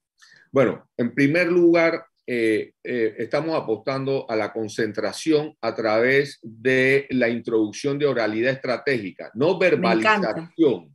[0.51, 7.29] Bueno, en primer lugar, eh, eh, estamos apostando a la concentración a través de la
[7.29, 10.93] introducción de oralidad estratégica, no verbalización.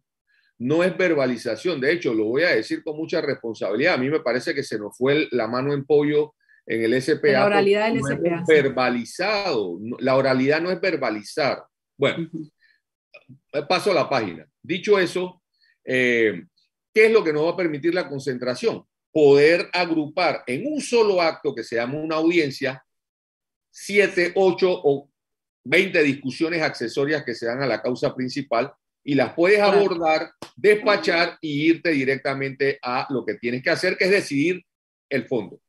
[0.57, 3.95] No es verbalización, de hecho, lo voy a decir con mucha responsabilidad.
[3.95, 7.31] A mí me parece que se nos fue la mano en pollo en el SPA.
[7.31, 8.43] La oralidad del no SPA.
[8.47, 9.79] Verbalizado.
[9.99, 11.63] La oralidad no es verbalizar.
[11.97, 12.39] Bueno, uh
[13.53, 13.67] -huh.
[13.67, 14.47] paso a la página.
[14.61, 15.41] Dicho eso,
[15.83, 16.43] eh,
[16.93, 18.85] ¿qué es lo que nos va a permitir la concentración?
[19.11, 22.83] poder agrupar en un solo acto que se llama una audiencia,
[23.69, 25.09] siete, ocho o
[25.63, 31.37] veinte discusiones accesorias que se dan a la causa principal y las puedes abordar, despachar
[31.41, 34.63] y irte directamente a lo que tienes que hacer, que es decidir
[35.09, 35.59] el fondo.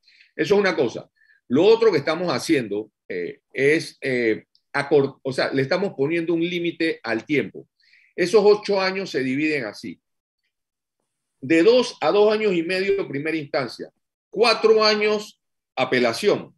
[0.43, 1.09] Eso es una cosa.
[1.49, 4.45] Lo otro que estamos haciendo eh, es, eh,
[5.23, 7.69] o sea, le estamos poniendo un límite al tiempo.
[8.17, 10.01] Esos ocho años se dividen así
[11.43, 13.91] de dos a dos años y medio de primera instancia,
[14.31, 15.41] cuatro años
[15.75, 16.55] apelación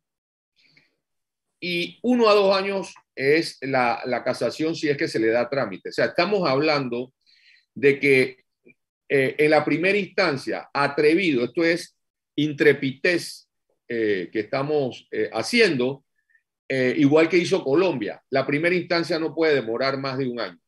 [1.58, 5.48] y uno a dos años es la, la, casación si es que se le da
[5.48, 5.88] trámite.
[5.88, 7.14] O sea, estamos hablando
[7.74, 8.44] de que
[9.08, 11.96] eh, en la primera instancia, atrevido, esto es
[12.36, 13.43] intrepidez
[13.88, 16.04] eh, que estamos eh, haciendo,
[16.68, 20.58] eh, igual que hizo Colombia, la primera instancia no puede demorar más de un año.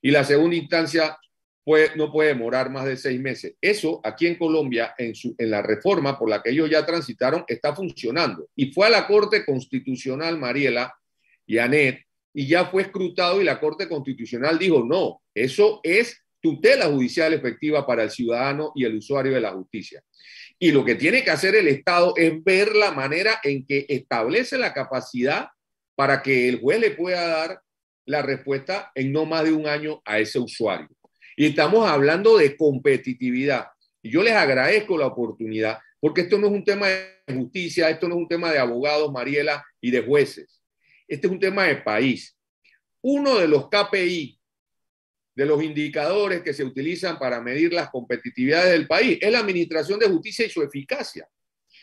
[0.00, 1.18] Y la segunda instancia
[1.64, 3.54] puede, no puede demorar más de seis meses.
[3.60, 7.44] Eso aquí en Colombia, en, su, en la reforma por la que ellos ya transitaron,
[7.48, 8.48] está funcionando.
[8.54, 10.94] Y fue a la Corte Constitucional, Mariela
[11.46, 16.86] y Anet, y ya fue escrutado y la Corte Constitucional dijo, no, eso es tutela
[16.86, 20.02] judicial efectiva para el ciudadano y el usuario de la justicia.
[20.58, 24.56] Y lo que tiene que hacer el Estado es ver la manera en que establece
[24.56, 25.48] la capacidad
[25.94, 27.60] para que el juez le pueda dar
[28.06, 30.88] la respuesta en no más de un año a ese usuario.
[31.36, 33.66] Y estamos hablando de competitividad.
[34.02, 38.08] Y yo les agradezco la oportunidad, porque esto no es un tema de justicia, esto
[38.08, 40.62] no es un tema de abogados, Mariela, y de jueces.
[41.08, 42.36] Este es un tema de país.
[43.02, 44.38] Uno de los KPI,
[45.34, 49.98] de los indicadores que se utilizan para medir las competitividades del país, es la administración
[49.98, 51.28] de justicia y su eficacia.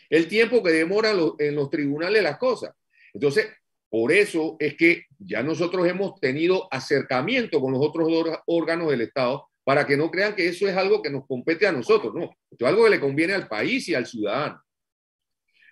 [0.08, 2.74] El tiempo que demoran los, en los tribunales las cosas.
[3.12, 3.48] Entonces,
[3.90, 8.08] por eso es que ya nosotros hemos tenido acercamiento con los otros
[8.46, 11.72] órganos del Estado para que no crean que eso es algo que nos compete a
[11.72, 14.60] nosotros, no, esto es algo que le conviene al país y al ciudadano.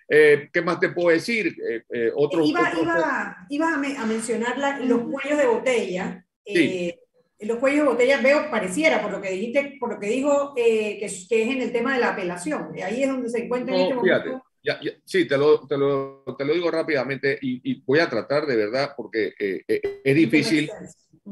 [0.07, 1.47] Eh, ¿Qué más te puedo decir?
[1.47, 2.83] Eh, eh, otro, iba, otro...
[2.83, 6.25] iba, iba a, me, a, mencionar la, los cuellos de botella.
[6.45, 6.93] Sí.
[7.41, 10.97] Los cuellos de botella veo pareciera, por lo que dijiste, por lo que dijo, que,
[10.99, 12.69] que, es en el tema de la apelación.
[12.83, 14.27] Ahí es donde se encuentra no, en este fíjate.
[14.27, 14.45] momento.
[14.63, 18.07] Ya, ya, sí, te lo, te, lo, te lo, digo rápidamente y, y, voy a
[18.07, 20.69] tratar de verdad porque eh, eh, es difícil.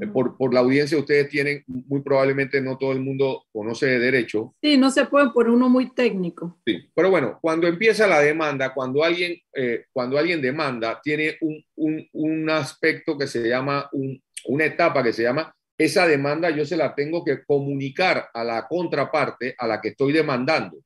[0.02, 4.00] Eh, por, por, la audiencia ustedes tienen, muy probablemente no todo el mundo conoce de
[4.00, 4.56] derecho.
[4.62, 6.60] Sí, no se puede por uno muy técnico.
[6.65, 11.63] Sí, pero bueno, cuando empieza la demanda, cuando alguien, eh, cuando alguien demanda, tiene un,
[11.76, 16.65] un, un aspecto que se llama, un, una etapa que se llama, esa demanda yo
[16.65, 20.77] se la tengo que comunicar a la contraparte a la que estoy demandando.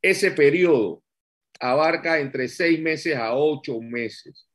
[0.00, 1.02] Ese periodo
[1.60, 4.48] abarca entre seis meses a ocho meses.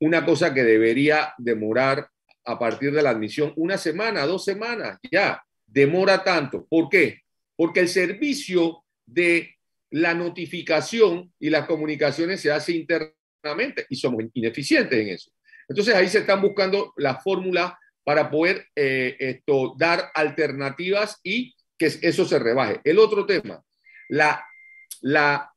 [0.00, 2.08] Una cosa que debería demorar
[2.44, 5.40] a partir de la admisión una semana, dos semanas, ya.
[5.64, 6.66] Demora tanto.
[6.68, 7.20] ¿Por qué?
[7.56, 9.54] Porque el servicio de
[9.90, 15.30] la notificación y las comunicaciones se hace internamente y somos ineficientes en eso.
[15.68, 17.74] Entonces ahí se están buscando las fórmulas
[18.04, 19.42] para poder eh,
[19.76, 22.80] dar alternativas y que eso se rebaje.
[22.84, 23.62] El otro tema,
[24.08, 25.50] la,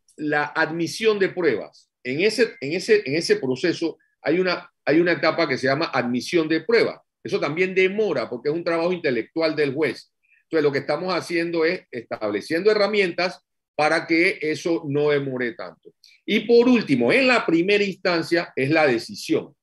[0.55, 1.89] admisión de pruebas.
[2.03, 7.03] En ese, proceso hay una, hay una etapa que se llama admisión de prueba.
[7.23, 10.13] Eso también demora porque es un trabajo intelectual del juez.
[10.43, 13.41] Entonces, lo que estamos haciendo es estableciendo herramientas
[13.75, 15.91] para que eso no demore tanto.
[16.25, 19.53] Y por último, en la primera instancia es la decisión.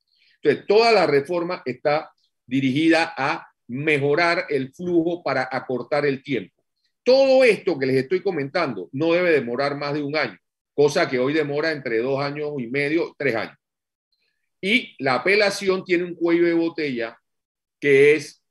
[0.43, 2.13] Entonces, toda la reforma está
[2.47, 6.63] dirigida a mejorar el flujo para acortar el tiempo.
[7.03, 10.39] Todo esto que les estoy comentando no debe demorar más de un año,
[10.73, 13.57] cosa que hoy demora entre dos años y medio, tres años.
[14.61, 17.19] Y la apelación tiene un cuello de botella
[17.79, 18.43] que es,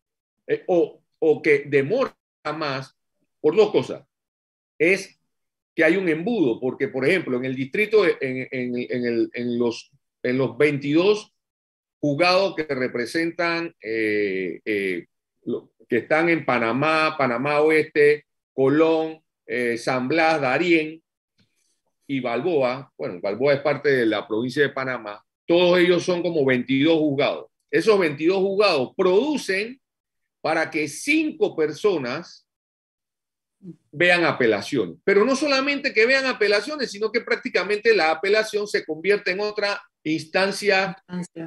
[0.45, 2.15] eh, o, o que demora
[2.55, 2.95] más
[3.41, 4.05] por dos cosas.
[4.77, 5.19] Es
[5.75, 10.37] que hay un embudo, porque, por ejemplo, en el distrito, en, en, en, los, en
[10.37, 11.32] los 22
[12.03, 15.05] juzgados que representan, eh, eh,
[15.87, 21.01] que están en Panamá, Panamá Oeste, Colón, eh, San Blas, Darién
[22.05, 26.45] y Balboa, bueno, Balboa es parte de la provincia de Panamá, todos ellos son como
[26.45, 27.45] 22 juzgados.
[27.71, 29.79] Esos 22 juzgados producen
[30.41, 32.45] para que cinco personas
[33.93, 35.01] vean apelación.
[35.05, 39.81] Pero no solamente que vean apelaciones, sino que prácticamente la apelación se convierte en otra
[40.03, 40.97] instancia,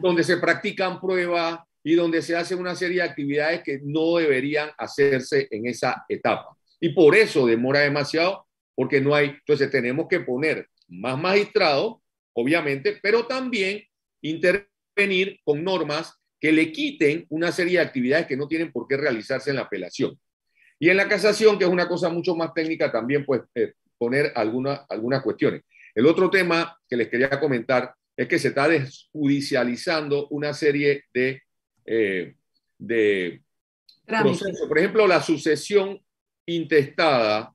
[0.01, 4.71] donde se practican pruebas y donde se hace una serie de actividades que no deberían
[4.79, 6.57] hacerse en esa etapa.
[6.81, 11.97] Y por eso demora demasiado, porque no hay, entonces tenemos que poner más magistrados,
[12.33, 13.83] obviamente, pero también
[14.21, 18.97] intervenir con normas que le quiten una serie de actividades que no tienen por qué
[18.97, 20.19] realizarse en la apelación.
[20.79, 24.33] Y en la casación, que es una cosa mucho más técnica, también pues eh, poner
[24.35, 25.63] alguna, algunas cuestiones.
[25.95, 31.43] El otro tema que les quería comentar es que se está desjudicializando una serie de,
[31.85, 32.35] eh,
[32.79, 33.43] de
[34.07, 34.67] procesos.
[34.69, 36.01] Por ejemplo, la sucesión
[36.47, 37.53] intestada,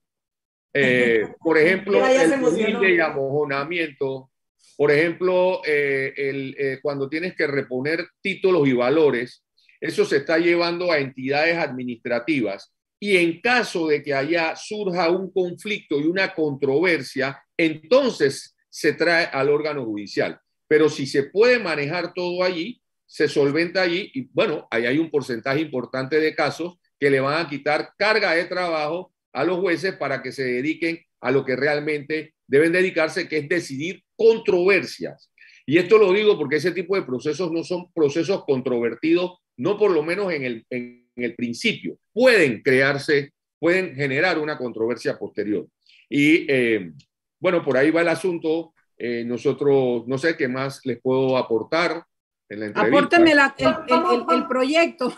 [0.74, 4.30] eh, por ejemplo, el de amojonamiento,
[4.78, 9.44] por ejemplo, el, cuando tienes que reponer títulos y valores,
[9.82, 12.72] eso se está llevando a entidades administrativas.
[13.00, 19.26] Y en caso de que allá surja un conflicto y una controversia, entonces se trae
[19.26, 20.40] al órgano judicial.
[20.72, 25.12] Pero si se puede manejar todo allí, se solventa allí y bueno, ahí hay un
[25.12, 29.98] porcentaje importante de casos que le van a quitar carga de trabajo a los jueces
[29.98, 35.30] para que se dediquen a lo que realmente deben dedicarse, que es decidir controversias.
[35.66, 39.92] Y esto lo digo porque ese tipo de procesos no son procesos controvertidos, no por
[39.92, 41.98] lo menos en el, en el principio.
[42.14, 45.68] Pueden crearse, pueden generar una controversia posterior.
[46.08, 46.94] Y eh,
[47.42, 48.74] bueno, por ahí va el asunto.
[49.04, 52.06] Eh, nosotros, no sé qué más les puedo aportar.
[52.48, 55.12] En la Apórteme el, proyecto.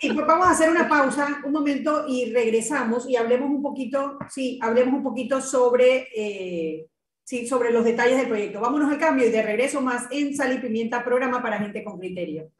[0.00, 4.18] Sí, pues vamos a hacer una pausa un momento y regresamos y hablemos un poquito,
[4.30, 6.86] sí, hablemos un poquito sobre, eh,
[7.22, 8.60] sí, sobre los detalles del proyecto.
[8.60, 11.98] Vámonos al cambio y de regreso más en Sal y Pimienta, programa para gente con
[11.98, 12.50] criterio.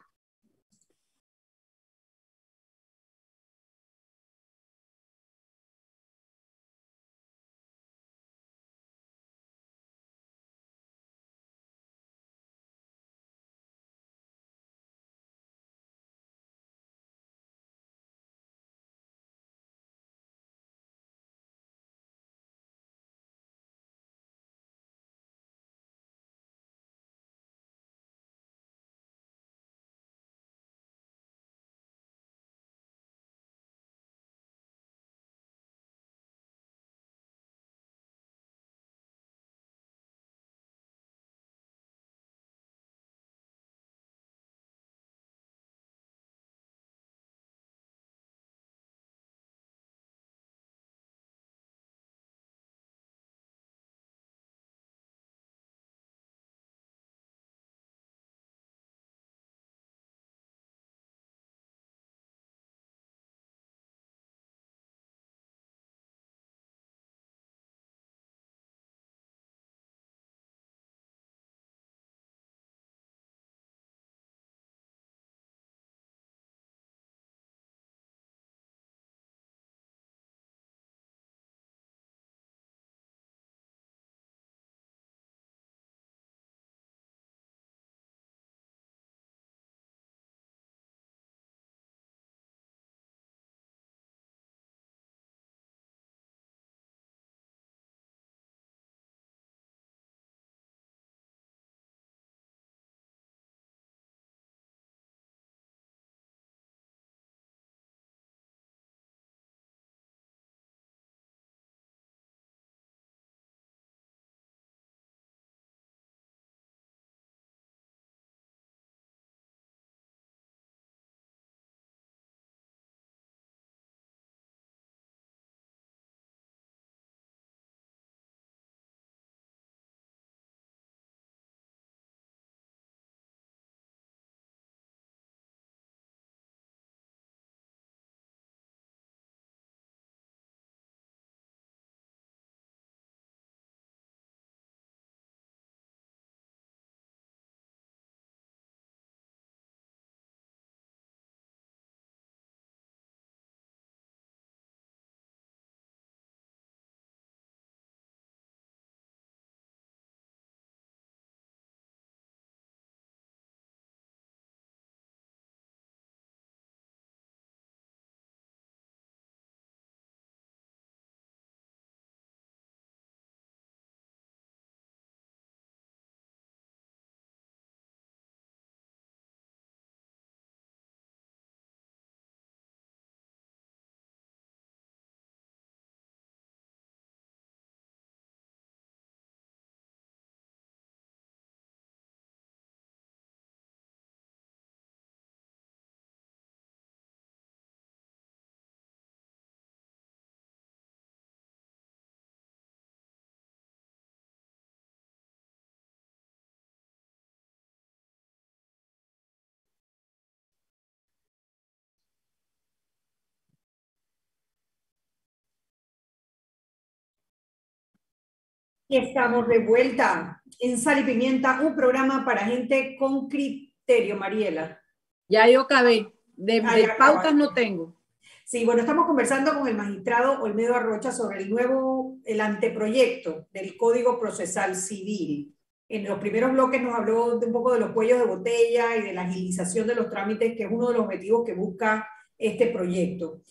[218.89, 224.81] Estamos de vuelta en Sal y Pimienta, un programa para gente con criterio, Mariela.
[225.29, 226.13] Ya yo acabé.
[226.37, 227.97] De, ah, pautas no tengo.
[228.45, 233.77] Sí, bueno, estamos conversando con el magistrado Olmedo Arrocha sobre el nuevo, el anteproyecto del
[233.77, 235.55] Código Procesal Civil.
[235.89, 239.03] En los primeros bloques nos habló de un poco de los cuellos de botella y
[239.03, 242.07] de la agilización de los trámites, que es uno de los objetivos que busca
[242.37, 243.43] este proyecto.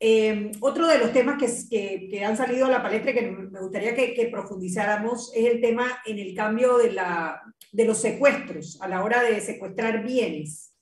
[0.00, 3.94] Eh, otro de los temas que, han salido a la palestra y que me gustaría
[3.96, 9.40] que, profundizáramos es el tema en el cambio de, los secuestros a la hora de
[9.40, 10.72] secuestrar bienes.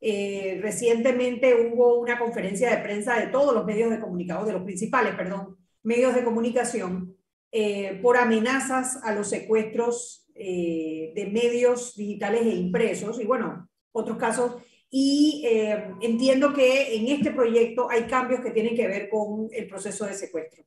[0.00, 4.62] Eh, recientemente hubo una conferencia de prensa de todos los medios de comunicación, de los
[4.62, 7.16] principales, perdón, medios de comunicación,
[7.52, 14.56] eh, por amenazas a los secuestros de medios digitales e impresos y bueno, otros casos
[14.90, 19.66] y eh, entiendo que en este proyecto hay cambios que tienen que ver con el
[19.66, 20.64] proceso de secuestro.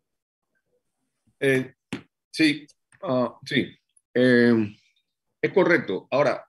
[1.40, 1.74] Eh,
[2.30, 2.68] sí,
[3.04, 3.68] ah, sí,
[4.14, 4.76] eh,
[5.42, 6.08] es correcto.
[6.12, 6.46] Ahora,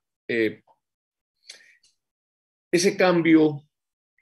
[2.72, 3.62] ese cambio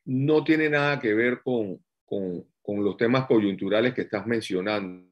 [0.04, 5.08] no tiene nada que ver con, con, con los temas coyunturales que estás mencionando.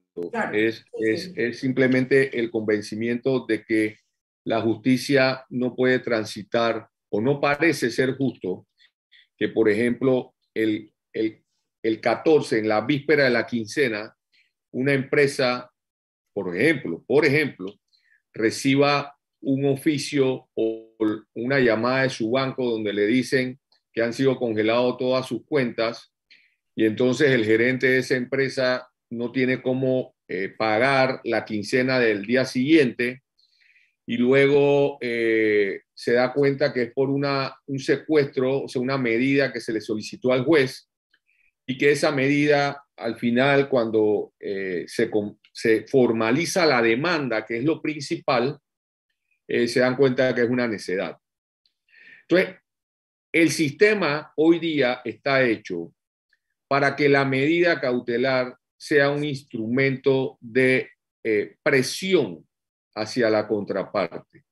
[0.52, 3.98] es, es, es simplemente el convencimiento de que
[4.44, 8.66] la justicia no puede transitar o no parece ser justo
[9.36, 11.42] que, por ejemplo, el, el,
[11.82, 14.16] el 14, en la víspera de la quincena,
[14.72, 15.70] una empresa,
[16.34, 17.74] por ejemplo, por ejemplo,
[18.32, 20.94] reciba un oficio o
[21.34, 23.60] una llamada de su banco donde le dicen
[23.92, 26.12] que han sido congelados todas sus cuentas
[26.74, 32.26] y entonces el gerente de esa empresa no tiene cómo eh, pagar la quincena del
[32.26, 33.22] día siguiente
[34.08, 38.96] y luego eh, se da cuenta que es por una, un secuestro, o sea, una
[38.96, 40.88] medida que se le solicitó al juez
[41.66, 45.10] y que esa medida al final, cuando eh, se,
[45.52, 48.58] se, formaliza la demanda, que es lo principal,
[49.48, 51.18] eh, se dan cuenta que es una necedad.
[52.22, 52.56] Entonces,
[53.32, 55.92] el sistema hoy día está hecho
[56.68, 60.90] para que la medida cautelar sea un instrumento de
[61.64, 62.46] presión
[62.96, 64.44] hacia la contraparte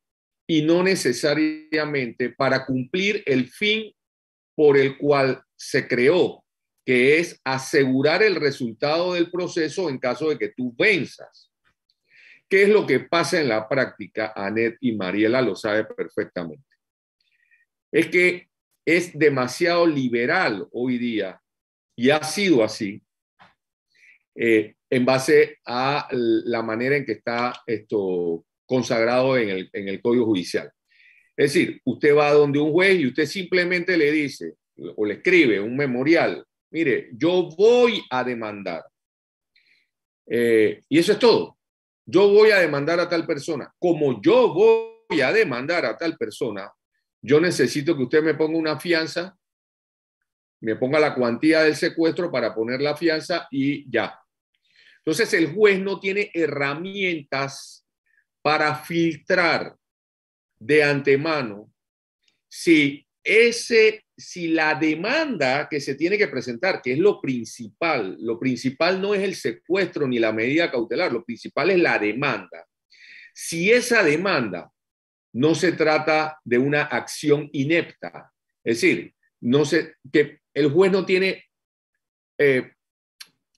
[0.47, 3.93] y no necesariamente para cumplir el fin
[4.55, 6.45] por el cual se creó,
[6.85, 11.51] que es asegurar el resultado del proceso en caso de que tú venzas.
[12.49, 14.33] ¿Qué es lo que pasa en la práctica?
[14.37, 16.65] Anet y Mariela lo sabe perfectamente.
[17.91, 18.49] Es que
[18.85, 21.41] es demasiado liberal hoy día
[21.97, 23.03] y ha sido así
[24.35, 30.01] eh, en base a la manera en que está esto consagrado en el, en el
[30.01, 30.71] Código Judicial.
[31.37, 34.55] Es decir, usted va donde un juez y usted simplemente le dice
[34.95, 38.85] o le escribe un memorial, mire, yo voy a demandar.
[40.27, 41.59] Eh, y eso es todo.
[42.07, 43.75] Yo voy a demandar a tal persona.
[43.81, 46.71] Como yo voy a demandar a tal persona,
[47.21, 49.37] yo necesito que usted me ponga una fianza,
[50.61, 54.21] me ponga la cuantía del secuestro para poner la fianza y ya.
[55.05, 57.87] Entonces el juez no tiene herramientas
[58.43, 59.77] para filtrar
[60.59, 61.71] de antemano
[62.49, 68.39] si ese si la demanda que se tiene que presentar, que es lo principal, lo
[68.39, 72.65] principal no es el secuestro ni la medida cautelar, lo principal es la demanda.
[73.33, 74.71] Si esa demanda
[75.33, 78.33] no se trata de una acción inepta,
[78.63, 81.45] es decir, no se, que el juez no tiene
[82.39, 82.73] eh,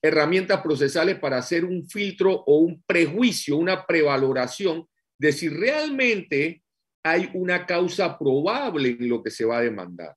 [0.07, 4.87] herramientas procesales para hacer un filtro o un prejuicio, una prevaloración
[5.19, 6.63] de si realmente
[7.03, 10.15] hay una causa probable en lo que se va a demandar.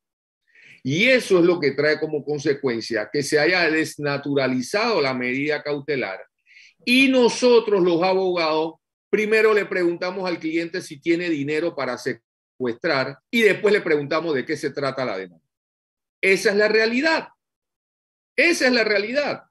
[0.83, 6.19] Y eso es lo que trae como consecuencia que se haya desnaturalizado la medida cautelar
[6.85, 8.75] y nosotros los abogados
[9.09, 14.45] primero le preguntamos al cliente si tiene dinero para secuestrar y después le preguntamos de
[14.45, 15.45] qué se trata la demanda.
[16.21, 17.29] Esa es la realidad.
[18.35, 19.43] Esa es la realidad.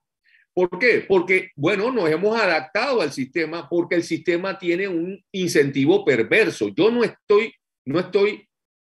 [0.59, 1.05] ¿Por qué?
[1.07, 6.71] Porque, bueno, nos hemos adaptado al sistema porque el sistema tiene un incentivo perverso.
[6.75, 7.55] Yo no estoy,
[7.85, 8.45] no estoy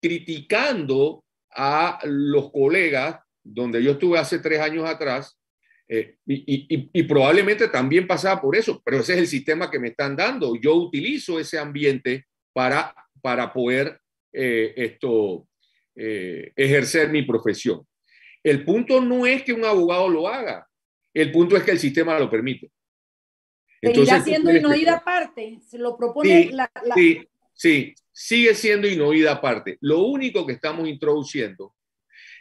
[0.01, 5.39] criticando a los colegas donde yo estuve hace tres años atrás
[5.88, 10.18] eh, y, probablemente también pasaba por eso, pero ese es el sistema que me están
[10.18, 10.57] dando.
[10.57, 14.01] Yo utilizo ese ambiente para, para poder
[14.34, 15.47] eh, esto,
[15.95, 17.88] eh, ejercer mi profesión.
[18.43, 20.68] El punto no es que un abogado lo haga,
[21.14, 22.72] el punto es que el sistema lo permite.
[23.82, 29.78] Entonces, Seguirá siendo inoída aparte, se lo propone la, Sí, sí, sigue siendo inoída aparte.
[29.82, 31.76] Lo único que estamos introduciendo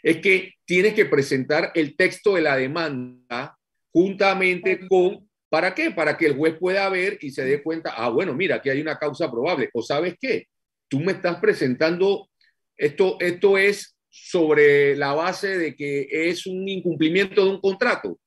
[0.02, 3.58] es que tienes que presentar el texto de la demanda
[3.92, 5.90] juntamente con ¿Para qué?
[5.90, 8.80] Para que el juez pueda ver y se dé cuenta, ah, bueno, mira, aquí hay
[8.80, 9.68] una causa probable.
[9.74, 10.46] O sabes qué,
[10.88, 12.30] tú me estás presentando,
[12.74, 18.18] esto, esto es sobre la base de que es un incumplimiento de un contrato.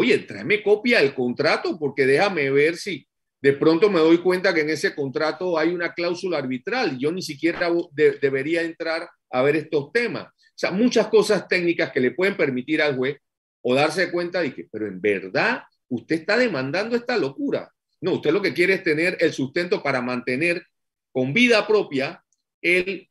[0.00, 3.06] Oye, tráeme copia del contrato porque déjame ver si
[3.42, 6.96] de pronto me doy cuenta que en ese contrato hay una cláusula arbitral.
[6.98, 10.24] Yo ni siquiera debería entrar a ver estos temas.
[10.24, 13.18] O sea, muchas cosas técnicas que le pueden permitir al juez
[13.60, 17.70] o darse cuenta de que, pero en verdad usted está demandando esta locura.
[18.00, 20.64] No, usted lo que quiere es tener el sustento para mantener
[21.12, 22.24] con vida propia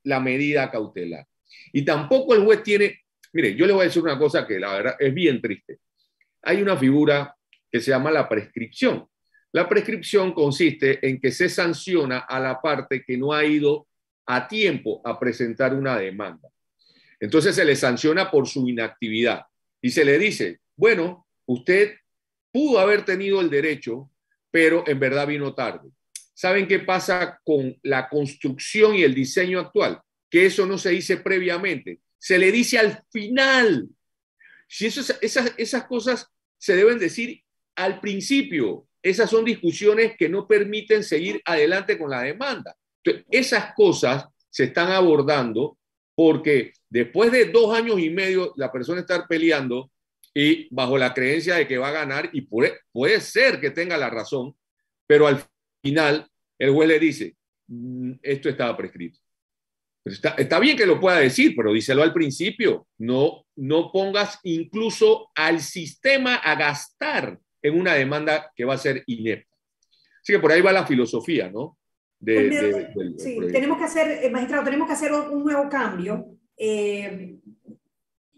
[0.02, 1.28] la medida cautelar.
[1.72, 4.74] Y tampoco el juez tiene, mire, yo le voy a decir una cosa que la
[4.74, 5.78] verdad es bien triste.
[6.42, 7.36] Hay una figura
[7.72, 9.08] que se llama la prescripción.
[9.52, 13.88] La prescripción consiste en que se sanciona a la parte que no ha ido
[14.28, 16.50] a tiempo a presentar una demanda.
[17.20, 19.46] Entonces se le sanciona por su inactividad
[19.82, 21.96] y se le dice, bueno, usted
[22.52, 24.12] pudo haber tenido el derecho,
[24.52, 25.90] pero en verdad vino tarde.
[26.34, 30.00] ¿Saben qué pasa con la construcción y el diseño actual?
[30.30, 33.90] Que eso no se dice previamente, se le dice al final.
[34.72, 37.42] Si esas, cosas se deben decir
[37.76, 42.76] al principio, esas son discusiones que no permiten seguir adelante con la demanda.
[43.32, 45.78] esas cosas se están abordando
[46.16, 49.92] porque después de dos años y medio la persona estar peleando
[50.36, 53.98] y bajo la creencia de que va a ganar y puede, puede ser que tenga
[53.98, 54.56] la razón,
[55.08, 55.44] pero al
[55.82, 57.36] final el juez le dice,
[57.68, 59.20] mm, esto estaba prescrito.
[60.06, 62.88] Está, está, bien que lo pueda decir, pero díselo al principio.
[62.98, 69.04] No, no pongas incluso al sistema a gastar en una demanda que va a ser
[69.08, 69.56] inepta.
[70.22, 71.78] Así que por ahí va la filosofía, ¿no?
[72.20, 76.26] De, pues sí, tenemos que hacer, eh, magistrado, tenemos que hacer un nuevo cambio.
[76.58, 77.38] Eh,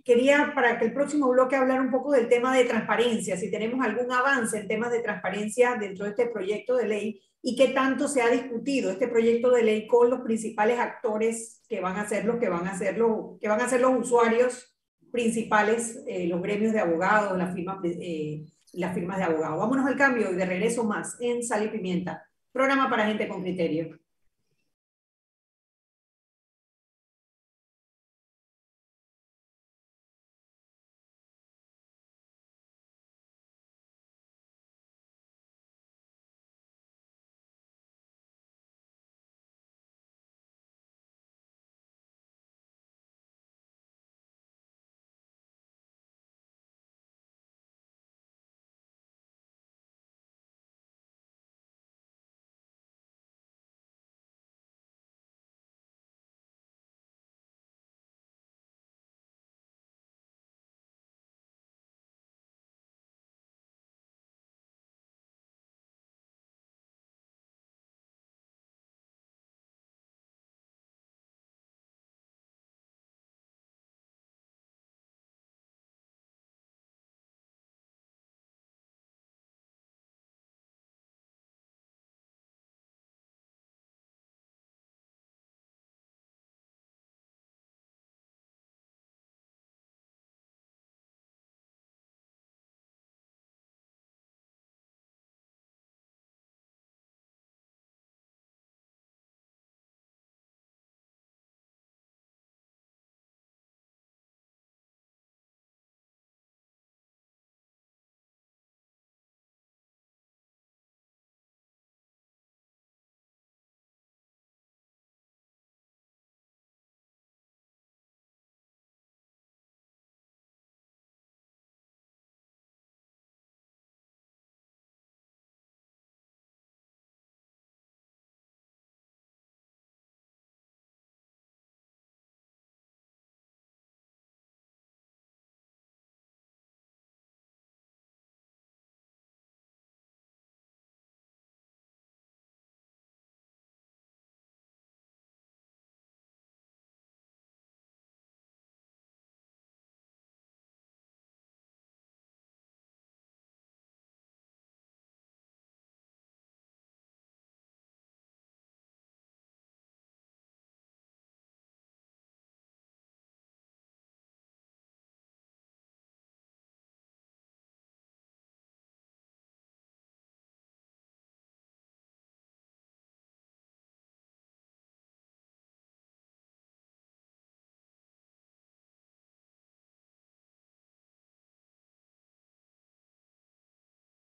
[0.03, 3.83] quería para que el próximo bloque hablar un poco del tema de transparencia, si tenemos
[3.83, 8.07] algún avance en temas de transparencia dentro de este proyecto de ley y qué tanto
[8.07, 12.25] se ha discutido este proyecto de ley con los principales actores que van a ser
[12.25, 14.75] los que van a ser los, que van a ser los usuarios
[15.11, 19.59] principales, eh, los gremios de abogados, las firmas, eh, las firmas de abogados.
[19.59, 23.41] Vámonos al cambio y de regreso más en Sal y Pimienta, programa para gente con
[23.41, 23.99] criterio.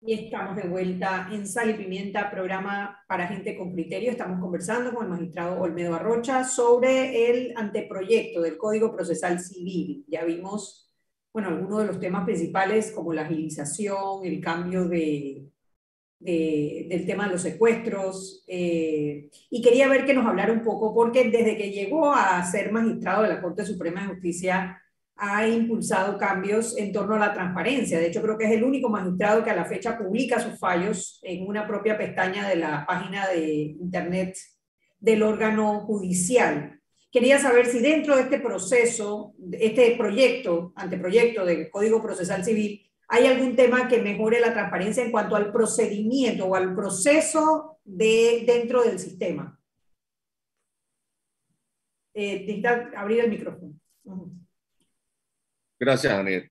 [0.10, 4.10] Y estamos de vuelta en Sal y Pimienta, programa para gente con criterio.
[4.10, 10.04] Estamos conversando con el magistrado Olmedo Arrocha sobre el anteproyecto del Código Procesal Civil.
[10.08, 10.92] Ya vimos,
[11.32, 15.46] bueno, algunos de los temas principales como la agilización, el cambio de,
[16.18, 18.44] del tema de los secuestros.
[18.48, 22.72] Eh, y quería ver que nos hablara un poco, porque desde que llegó a ser
[22.72, 24.82] magistrado de la Corte Suprema de Justicia,
[25.22, 28.00] ha impulsado cambios en torno a la transparencia.
[28.00, 31.20] De hecho, creo que es el único magistrado que a la fecha publica sus fallos
[31.24, 34.38] en una propia pestaña de la página de Internet
[34.98, 36.80] del órgano judicial.
[37.12, 43.26] Quería saber si dentro de este proceso, este proyecto, anteproyecto del Código Procesal Civil, hay
[43.26, 48.84] algún tema que mejore la transparencia en cuanto al procedimiento o al proceso de, dentro
[48.84, 49.60] del sistema.
[52.14, 52.62] Eh,
[52.96, 53.74] abrir el micrófono.
[55.80, 56.50] Gracias, Anet.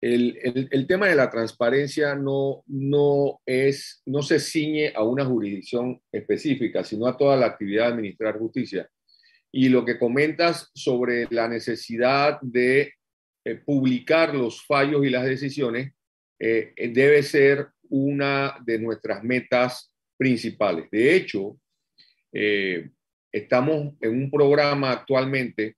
[0.00, 6.84] El, tema de la transparencia no, no, es, no se ciñe a una jurisdicción específica,
[6.84, 8.88] sino a toda la actividad de administrar justicia.
[9.50, 12.92] Y lo que comentas sobre la necesidad de
[13.44, 15.92] eh, publicar los fallos y las decisiones
[16.38, 20.88] eh, debe ser una de nuestras metas principales.
[20.92, 21.58] De hecho,
[22.32, 22.90] eh,
[23.32, 25.76] estamos en un programa actualmente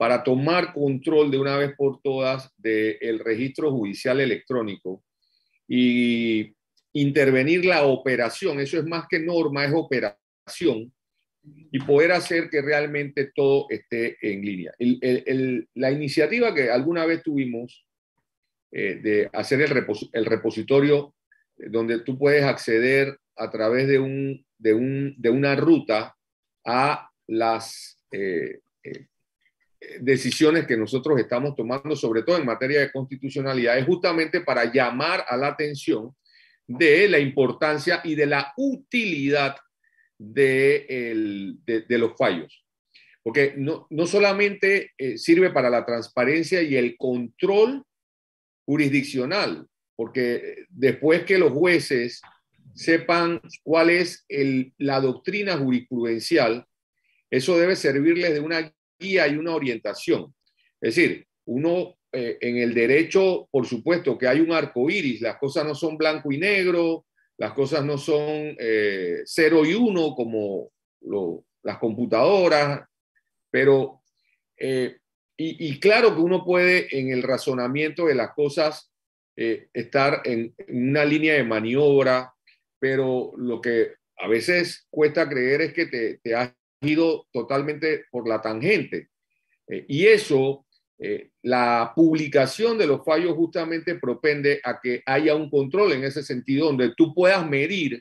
[0.00, 5.04] para tomar control de una vez por todas del registro judicial electrónico
[5.68, 6.54] y
[6.94, 10.90] intervenir la operación, eso es más que norma, es operación,
[11.70, 14.72] y poder hacer que realmente todo esté en línea.
[15.74, 17.86] la iniciativa que alguna vez tuvimos
[18.72, 21.14] eh, de hacer el, el, repositorio
[21.58, 26.16] donde tú puedes acceder a través de, un, de, un, de una ruta
[26.64, 29.09] a las eh, eh,
[30.00, 35.24] decisiones que nosotros estamos tomando, sobre todo en materia de constitucionalidad, es justamente para llamar
[35.28, 36.14] a la atención
[36.66, 39.56] de la importancia y de la utilidad
[40.18, 41.56] de,
[41.88, 42.64] los fallos.
[43.22, 47.84] Porque no, no solamente eh, sirve para la transparencia y el control
[48.64, 49.66] jurisdiccional,
[49.96, 52.22] porque después que los jueces
[52.74, 54.24] sepan cuál es
[54.78, 56.66] la doctrina jurisprudencial,
[57.30, 60.32] eso debe servirles de una guía una orientación.
[60.80, 65.38] Es decir, uno eh, en el derecho, por supuesto que hay un arco iris, las
[65.38, 67.06] cosas no son blanco y negro,
[67.38, 70.72] las cosas no son eh, cero y uno como
[71.62, 72.82] las computadoras,
[73.50, 74.02] pero,
[74.56, 74.98] eh,
[75.36, 78.92] y, claro que uno puede en el razonamiento de las cosas
[79.34, 82.34] estar en, una línea de maniobra,
[82.78, 88.28] pero lo que a veces cuesta creer es que te, te has ido totalmente por
[88.28, 89.08] la tangente.
[89.68, 90.66] Eh, y eso,
[90.98, 96.22] eh, la publicación de los fallos justamente propende a que haya un control en ese
[96.22, 97.98] sentido, donde tú puedas medir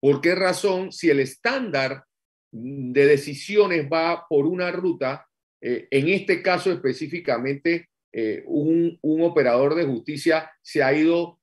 [0.00, 2.04] por qué razón, si el estándar
[2.50, 5.26] de decisiones va por una ruta,
[5.60, 7.88] eh, en este caso específicamente,
[8.44, 11.40] un, un operador de justicia se ha ido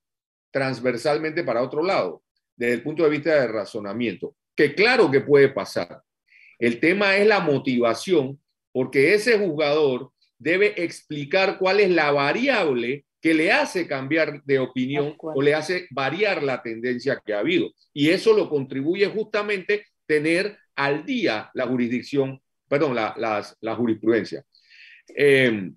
[0.52, 2.22] transversalmente para otro lado,
[2.54, 6.00] desde el punto de vista de razonamiento, que claro que puede pasar,
[6.60, 8.38] el tema es la motivación,
[8.70, 15.14] porque ese jugador debe explicar cuál es la variable que le hace cambiar de opinión
[15.18, 17.70] o le hace variar la tendencia que ha habido.
[17.92, 24.44] Y eso lo contribuye justamente tener al día la jurisdicción, perdón, la, jurisprudencia.
[25.08, 25.76] Em,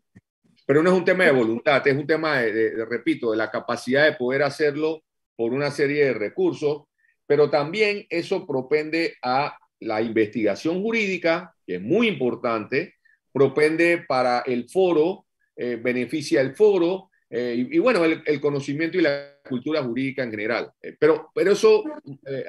[0.66, 4.06] pero no es un tema de voluntad, es un tema, de, repito, de la capacidad
[4.06, 5.04] de poder hacerlo
[5.36, 6.84] por una serie de recursos,
[7.28, 12.96] pero también eso propende a la investigación jurídica, que es muy importante,
[13.32, 15.26] propende para el foro,
[15.56, 20.72] eh, beneficia el foro, eh, y, bueno, el, conocimiento y la cultura jurídica en general.
[20.82, 21.84] Eh, pero, pero eso,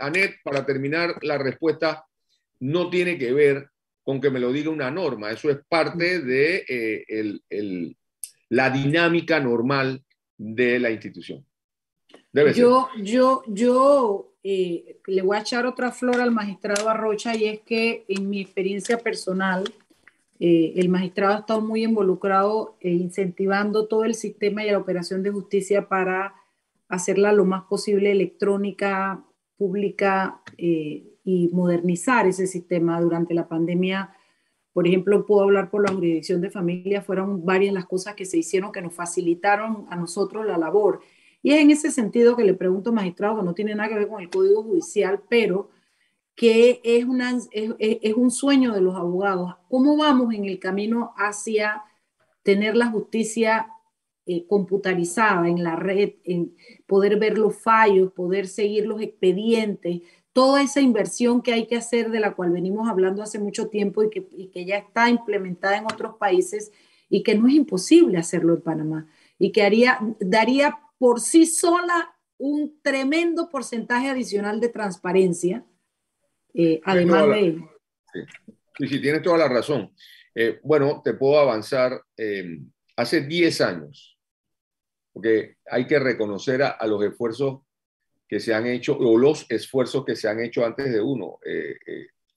[0.00, 2.04] Anet, para terminar la respuesta,
[2.60, 3.68] no tiene que ver
[4.02, 7.04] con que me lo diga una norma, eso es parte de
[7.48, 7.96] el,
[8.50, 10.04] la dinámica normal
[10.36, 11.46] de la institución.
[12.54, 17.60] yo, yo, yo eh, le voy a echar otra flor al magistrado Arrocha y es
[17.60, 19.64] que en mi experiencia personal,
[20.38, 25.22] eh, el magistrado ha estado muy involucrado e incentivando todo el sistema y la operación
[25.22, 26.34] de justicia para
[26.88, 29.24] hacerla lo más posible electrónica,
[29.56, 34.14] pública y modernizar ese sistema durante la pandemia.
[34.74, 38.36] Por ejemplo, puedo hablar por la jurisdicción de familia, fueron varias las cosas que se
[38.36, 41.00] hicieron que nos facilitaron a nosotros la labor.
[41.44, 44.08] Y es en ese sentido que le pregunto, magistrado, que no tiene nada que ver
[44.08, 45.68] con el Código Judicial, pero
[46.34, 49.54] que es, una, es, un sueño de los abogados.
[49.68, 51.82] ¿Cómo vamos en el camino hacia
[52.42, 53.68] tener la justicia
[54.24, 56.12] eh, computarizada en la red,
[56.86, 60.00] poder ver los fallos, poder seguir los expedientes,
[60.32, 64.02] toda esa inversión que hay que hacer, de la cual venimos hablando hace mucho tiempo
[64.02, 66.72] y que, y que ya está implementada en otros países
[67.10, 72.14] y que no es imposible hacerlo en Panamá y que haría, daría por sí sola
[72.38, 75.64] un tremendo porcentaje adicional de transparencia,
[76.52, 77.64] eh, además de...
[78.78, 78.88] Sí.
[78.88, 79.92] sí, tienes toda la razón.
[80.34, 82.00] Eh, bueno, te puedo avanzar.
[82.16, 82.60] Eh,
[82.96, 84.18] hace 10 años,
[85.12, 87.62] porque hay que reconocer a, a, los esfuerzos
[88.28, 91.38] que se han hecho o los esfuerzos que se han hecho antes de uno.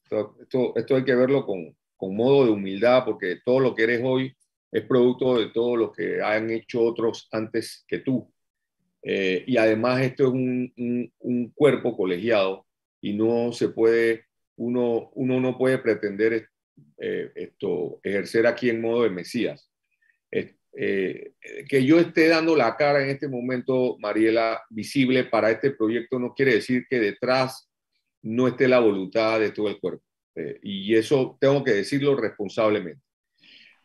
[0.03, 4.01] Esto, esto, hay que verlo con, con modo de humildad, porque todo lo que eres
[4.03, 4.35] hoy
[4.71, 8.31] es producto de todo lo que han hecho otros antes que tú.
[9.03, 12.65] Eh, y además esto es un, un, un, cuerpo colegiado
[12.99, 14.25] y no se puede,
[14.57, 16.49] uno, uno no puede pretender
[16.97, 19.69] eh, esto, ejercer aquí en modo de Mesías.
[20.79, 21.33] Eh,
[21.67, 26.35] que yo esté dando la cara en este momento, Mariela, visible para este proyecto no
[26.35, 27.67] quiere decir que detrás
[28.21, 30.03] no esté la voluntad de todo el cuerpo.
[30.35, 33.01] Eh, y eso tengo que decirlo responsablemente.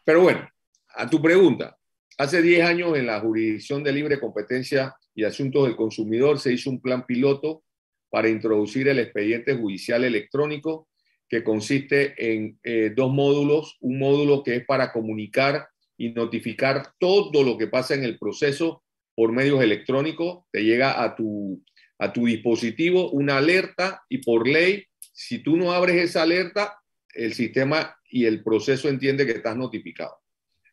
[0.05, 0.47] Pero bueno,
[0.89, 1.79] a tu pregunta,
[2.19, 6.71] hace 10 años en la jurisdicción de libre competencia y asuntos del consumidor se hizo
[6.71, 7.65] un plan piloto
[8.11, 10.89] para introducir el expediente judicial electrónico
[11.29, 17.43] que consiste en eh, dos módulos, un módulo que es para comunicar y notificar todo
[17.43, 18.83] lo que pasa en el proceso
[19.15, 21.63] por medios electrónicos, te llega a tu,
[21.99, 26.79] a tu dispositivo una alerta y por ley, si tú no abres esa alerta,
[27.15, 30.17] el sistema y el proceso entiende que estás notificado.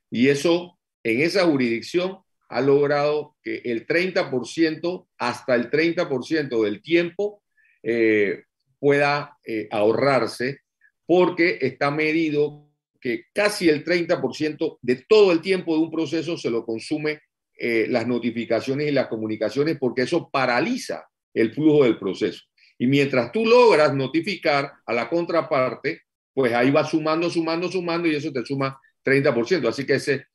[0.10, 2.20] Y eso en esa jurisdicción
[2.50, 7.44] ha logrado que el 30%, hasta el 30% del tiempo
[7.84, 8.44] eh,
[8.80, 10.62] pueda eh, ahorrarse
[11.06, 12.70] porque está medido
[13.00, 17.22] que casi el 30% de todo el tiempo de un proceso se lo consume
[17.58, 22.44] eh, las notificaciones y las comunicaciones porque eso paraliza el flujo del proceso.
[22.78, 26.02] Y mientras tú logras notificar a la contraparte,
[26.34, 29.68] pues ahí va sumando, sumando, sumando y eso te suma 30%.
[29.68, 30.26] Así que ese,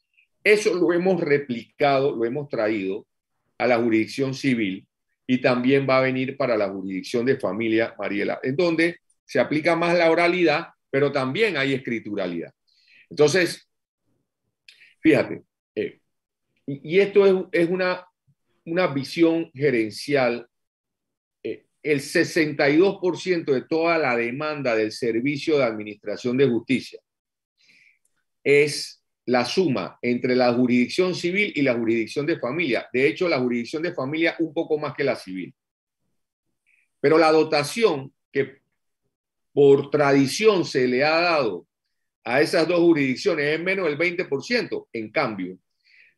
[0.44, 3.06] eso lo hemos replicado, lo hemos traído
[3.56, 4.86] a la jurisdicción civil
[5.26, 9.74] y también va a venir para la jurisdicción de familia, Mariela, en donde se aplica
[9.74, 12.52] más la oralidad, pero también hay escrituralidad.
[13.08, 13.66] Entonces,
[15.00, 16.00] fíjate, eh,
[16.66, 18.06] y, esto es, es una,
[18.66, 20.46] una visión gerencial
[21.42, 27.00] eh, el 62% de toda la demanda del servicio de administración de justicia
[28.42, 32.88] es la suma entre la jurisdicción civil y la jurisdicción de familia.
[32.92, 35.54] De hecho, la jurisdicción de familia un poco más que la civil.
[37.00, 38.58] Pero la dotación que
[39.52, 41.66] por tradición se le ha dado
[42.24, 44.88] a esas dos jurisdicciones es menos del 20%.
[44.92, 45.58] En cambio,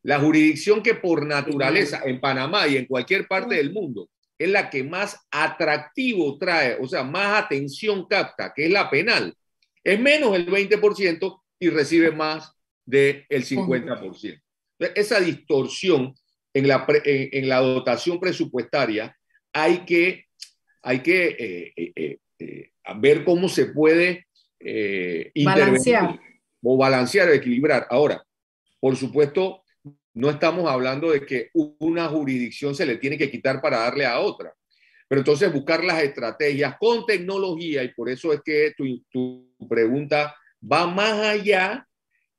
[0.02, 4.70] la jurisdicción que por naturaleza en Panamá y en cualquier parte del mundo es la
[4.70, 9.34] que más atractivo trae, o sea, más atención capta, que es la penal,
[9.82, 12.55] es menos del 20% y recibe más
[12.86, 14.40] del 50%.
[14.78, 16.14] Esa distorsión
[16.54, 19.14] en la, en, la dotación presupuestaria
[19.52, 20.26] hay que,
[20.82, 24.26] hay que eh, eh, eh, ver cómo se puede
[25.44, 26.18] balancear.
[26.62, 27.86] o balancear o equilibrar.
[27.90, 28.24] Ahora,
[28.80, 29.62] por supuesto,
[30.14, 34.20] no estamos hablando de que una jurisdicción se le tiene que quitar para darle a
[34.20, 34.54] otra.
[35.08, 40.34] Pero entonces buscar las estrategias con tecnología, y por eso es que tu, tu pregunta
[40.60, 41.86] va más allá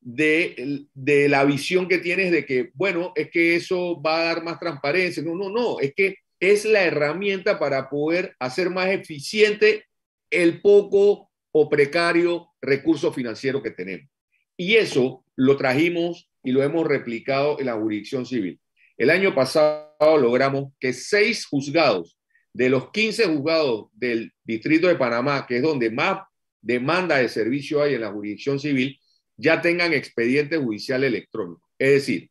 [0.01, 4.43] de, de, la visión que tienes de que, bueno, es que eso va a dar
[4.43, 5.23] más transparencia.
[5.23, 9.85] No, no, no, es que es la herramienta para poder hacer más eficiente
[10.29, 14.09] el poco o precario recurso financiero que tenemos.
[14.55, 18.59] Y eso lo trajimos y lo hemos replicado en la jurisdicción civil.
[18.97, 22.17] El año pasado logramos que seis juzgados
[22.53, 26.21] de los 15 juzgados del Distrito de Panamá, que es donde más
[26.61, 28.99] demanda de servicio hay en la jurisdicción civil,
[29.37, 31.69] ya tengan expediente judicial electrónico.
[31.77, 32.29] Es decir,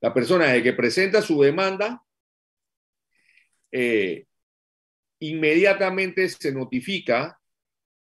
[0.00, 2.02] la persona de que presenta su demanda,
[3.70, 4.26] eh,
[5.20, 7.40] inmediatamente se notifica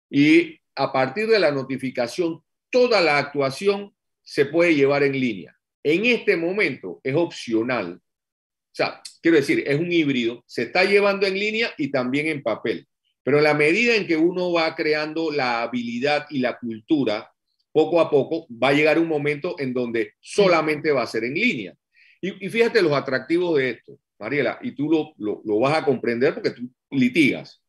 [0.09, 3.93] y a partir de la notificación, toda la actuación
[4.23, 5.57] se puede llevar en línea.
[5.83, 7.93] En este momento es opcional.
[7.93, 12.41] O sea, quiero decir, es un híbrido, se está llevando en línea y también en
[12.41, 12.87] papel.
[13.23, 17.31] Pero en la medida en que uno va creando la habilidad y la cultura,
[17.71, 21.33] poco a poco va a llegar un momento en donde solamente va a ser en
[21.33, 21.75] línea.
[22.19, 25.85] Y, y fíjate los atractivos de esto, Mariela, y tú lo, lo, lo vas a
[25.85, 27.61] comprender porque tú litigas.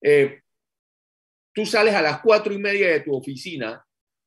[0.00, 0.40] Eh,
[1.52, 3.84] tú sales a las cuatro y media de tu oficina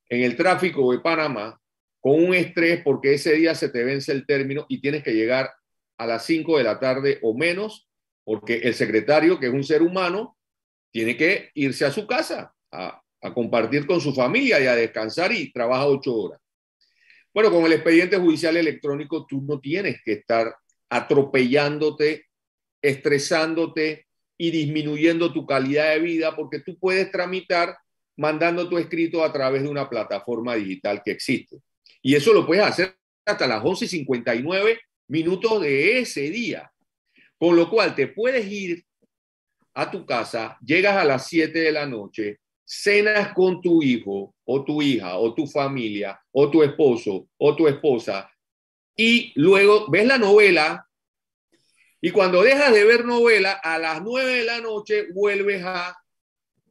[0.09, 1.59] en el tráfico de Panamá
[1.99, 5.51] con un estrés porque ese día se te vence el término y tienes que llegar
[5.97, 7.89] a las 5 de la tarde o menos,
[8.23, 10.37] porque el secretario, que es un ser humano,
[10.91, 15.31] tiene que irse a su casa a, a compartir con su familia y a descansar
[15.31, 16.39] y trabaja ocho horas.
[17.33, 20.55] Bueno, con el expediente judicial electrónico tú no tienes que estar
[20.89, 22.27] atropellándote,
[22.81, 24.05] estresándote
[24.37, 27.75] y disminuyendo tu calidad de vida porque tú puedes tramitar
[28.17, 31.57] mandando tu escrito a través de una plataforma digital que existe.
[32.01, 32.95] Y eso lo puedes hacer
[33.25, 36.71] hasta las 11.59 minutos de ese día.
[37.37, 38.85] Con lo cual te puedes ir
[39.73, 44.65] a tu casa, llegas a las 7 de la noche, cenas con tu hijo o
[44.65, 48.29] tu hija o tu familia o tu esposo o tu esposa
[48.97, 50.87] y luego ves la novela
[52.01, 55.97] y cuando dejas de ver novela a las 9 de la noche vuelves a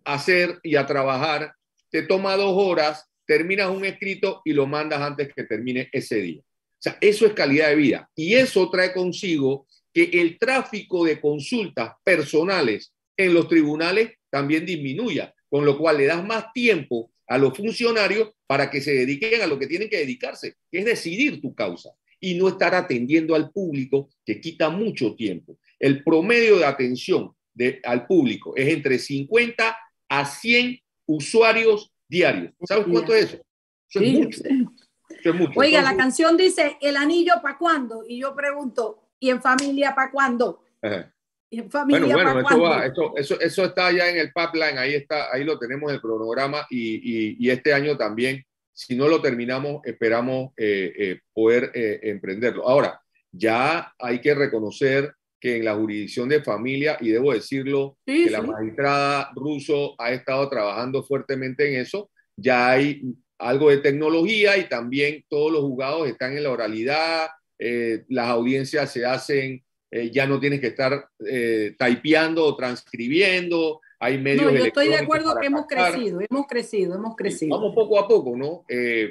[0.05, 1.55] hacer y a trabajar,
[1.91, 6.41] te toma dos horas terminas un escrito y lo mandas antes que termine ese día.
[6.41, 8.11] O sea, eso es calidad de vida.
[8.15, 15.34] Y eso trae consigo que el tráfico de consultas personales en los tribunales también disminuya,
[15.55, 19.47] con lo cual le das más tiempo a los funcionarios para que se dediquen a
[19.47, 23.53] lo que tienen que dedicarse, que es decidir tu causa y no estar atendiendo al
[23.53, 25.57] público, que quita mucho tiempo.
[25.79, 29.79] El promedio de atención de, al público es entre 50
[30.09, 32.53] a 100 usuarios diario.
[32.65, 33.43] ¿Sabes cuánto es eso?
[33.91, 35.53] es mucho.
[35.55, 38.03] Oiga, la canción dice, ¿el anillo para cuándo?
[38.09, 40.65] Y yo pregunto, ¿y en familia para cuándo?
[40.83, 41.14] ¿Y en
[41.63, 45.45] familia bueno, bueno, eso, va, eso, eso, está ya en el pipeline, ahí está, ahí
[45.45, 50.53] lo tenemos en el cronograma y, y, este año también, si no lo terminamos, esperamos
[50.57, 52.69] eh, eh, poder eh, emprenderlo.
[52.69, 53.01] Ahora,
[53.33, 58.43] ya hay que reconocer que en la jurisdicción de familia, y debo decirlo, que la
[58.43, 63.03] magistrada ruso ha estado trabajando fuertemente en eso, ya hay
[63.39, 67.29] algo de tecnología y también todos los juzgados están en la oralidad,
[67.59, 69.64] las audiencias se hacen,
[69.97, 74.53] eh, ya no tienes que estar eh, typeando o transcribiendo, hay medios.
[74.53, 77.57] No, yo estoy de acuerdo que hemos crecido, hemos crecido, hemos crecido.
[77.57, 78.65] Vamos poco a poco, ¿no?
[78.69, 79.11] Eh,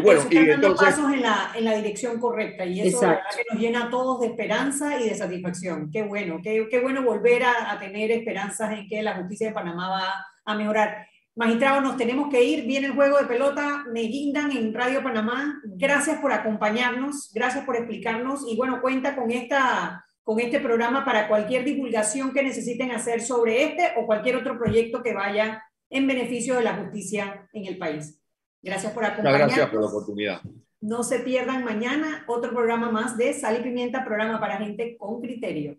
[0.00, 3.86] bueno, y dando pasos en la, en la, dirección correcta y eso que nos llena
[3.86, 5.90] a todos de esperanza y de satisfacción.
[5.90, 9.54] Qué bueno, qué, qué bueno volver a, a, tener esperanzas en que la justicia de
[9.54, 11.08] Panamá va a mejorar.
[11.36, 12.64] Magistrado, nos tenemos que ir.
[12.64, 13.84] Viene el juego de pelota.
[13.90, 15.60] Me guindan en Radio Panamá.
[15.64, 21.28] Gracias por acompañarnos, gracias por explicarnos y bueno, cuenta con esta con este programa para
[21.28, 26.54] cualquier divulgación que necesiten hacer sobre este o cualquier otro proyecto que vaya en beneficio
[26.54, 28.22] de la justicia en el país.
[28.62, 29.48] Gracias por acompañarnos.
[29.48, 30.40] Gracias por la oportunidad.
[30.80, 35.20] No se pierdan mañana otro programa más de Sal y Pimienta, programa para gente con
[35.20, 35.76] criterio.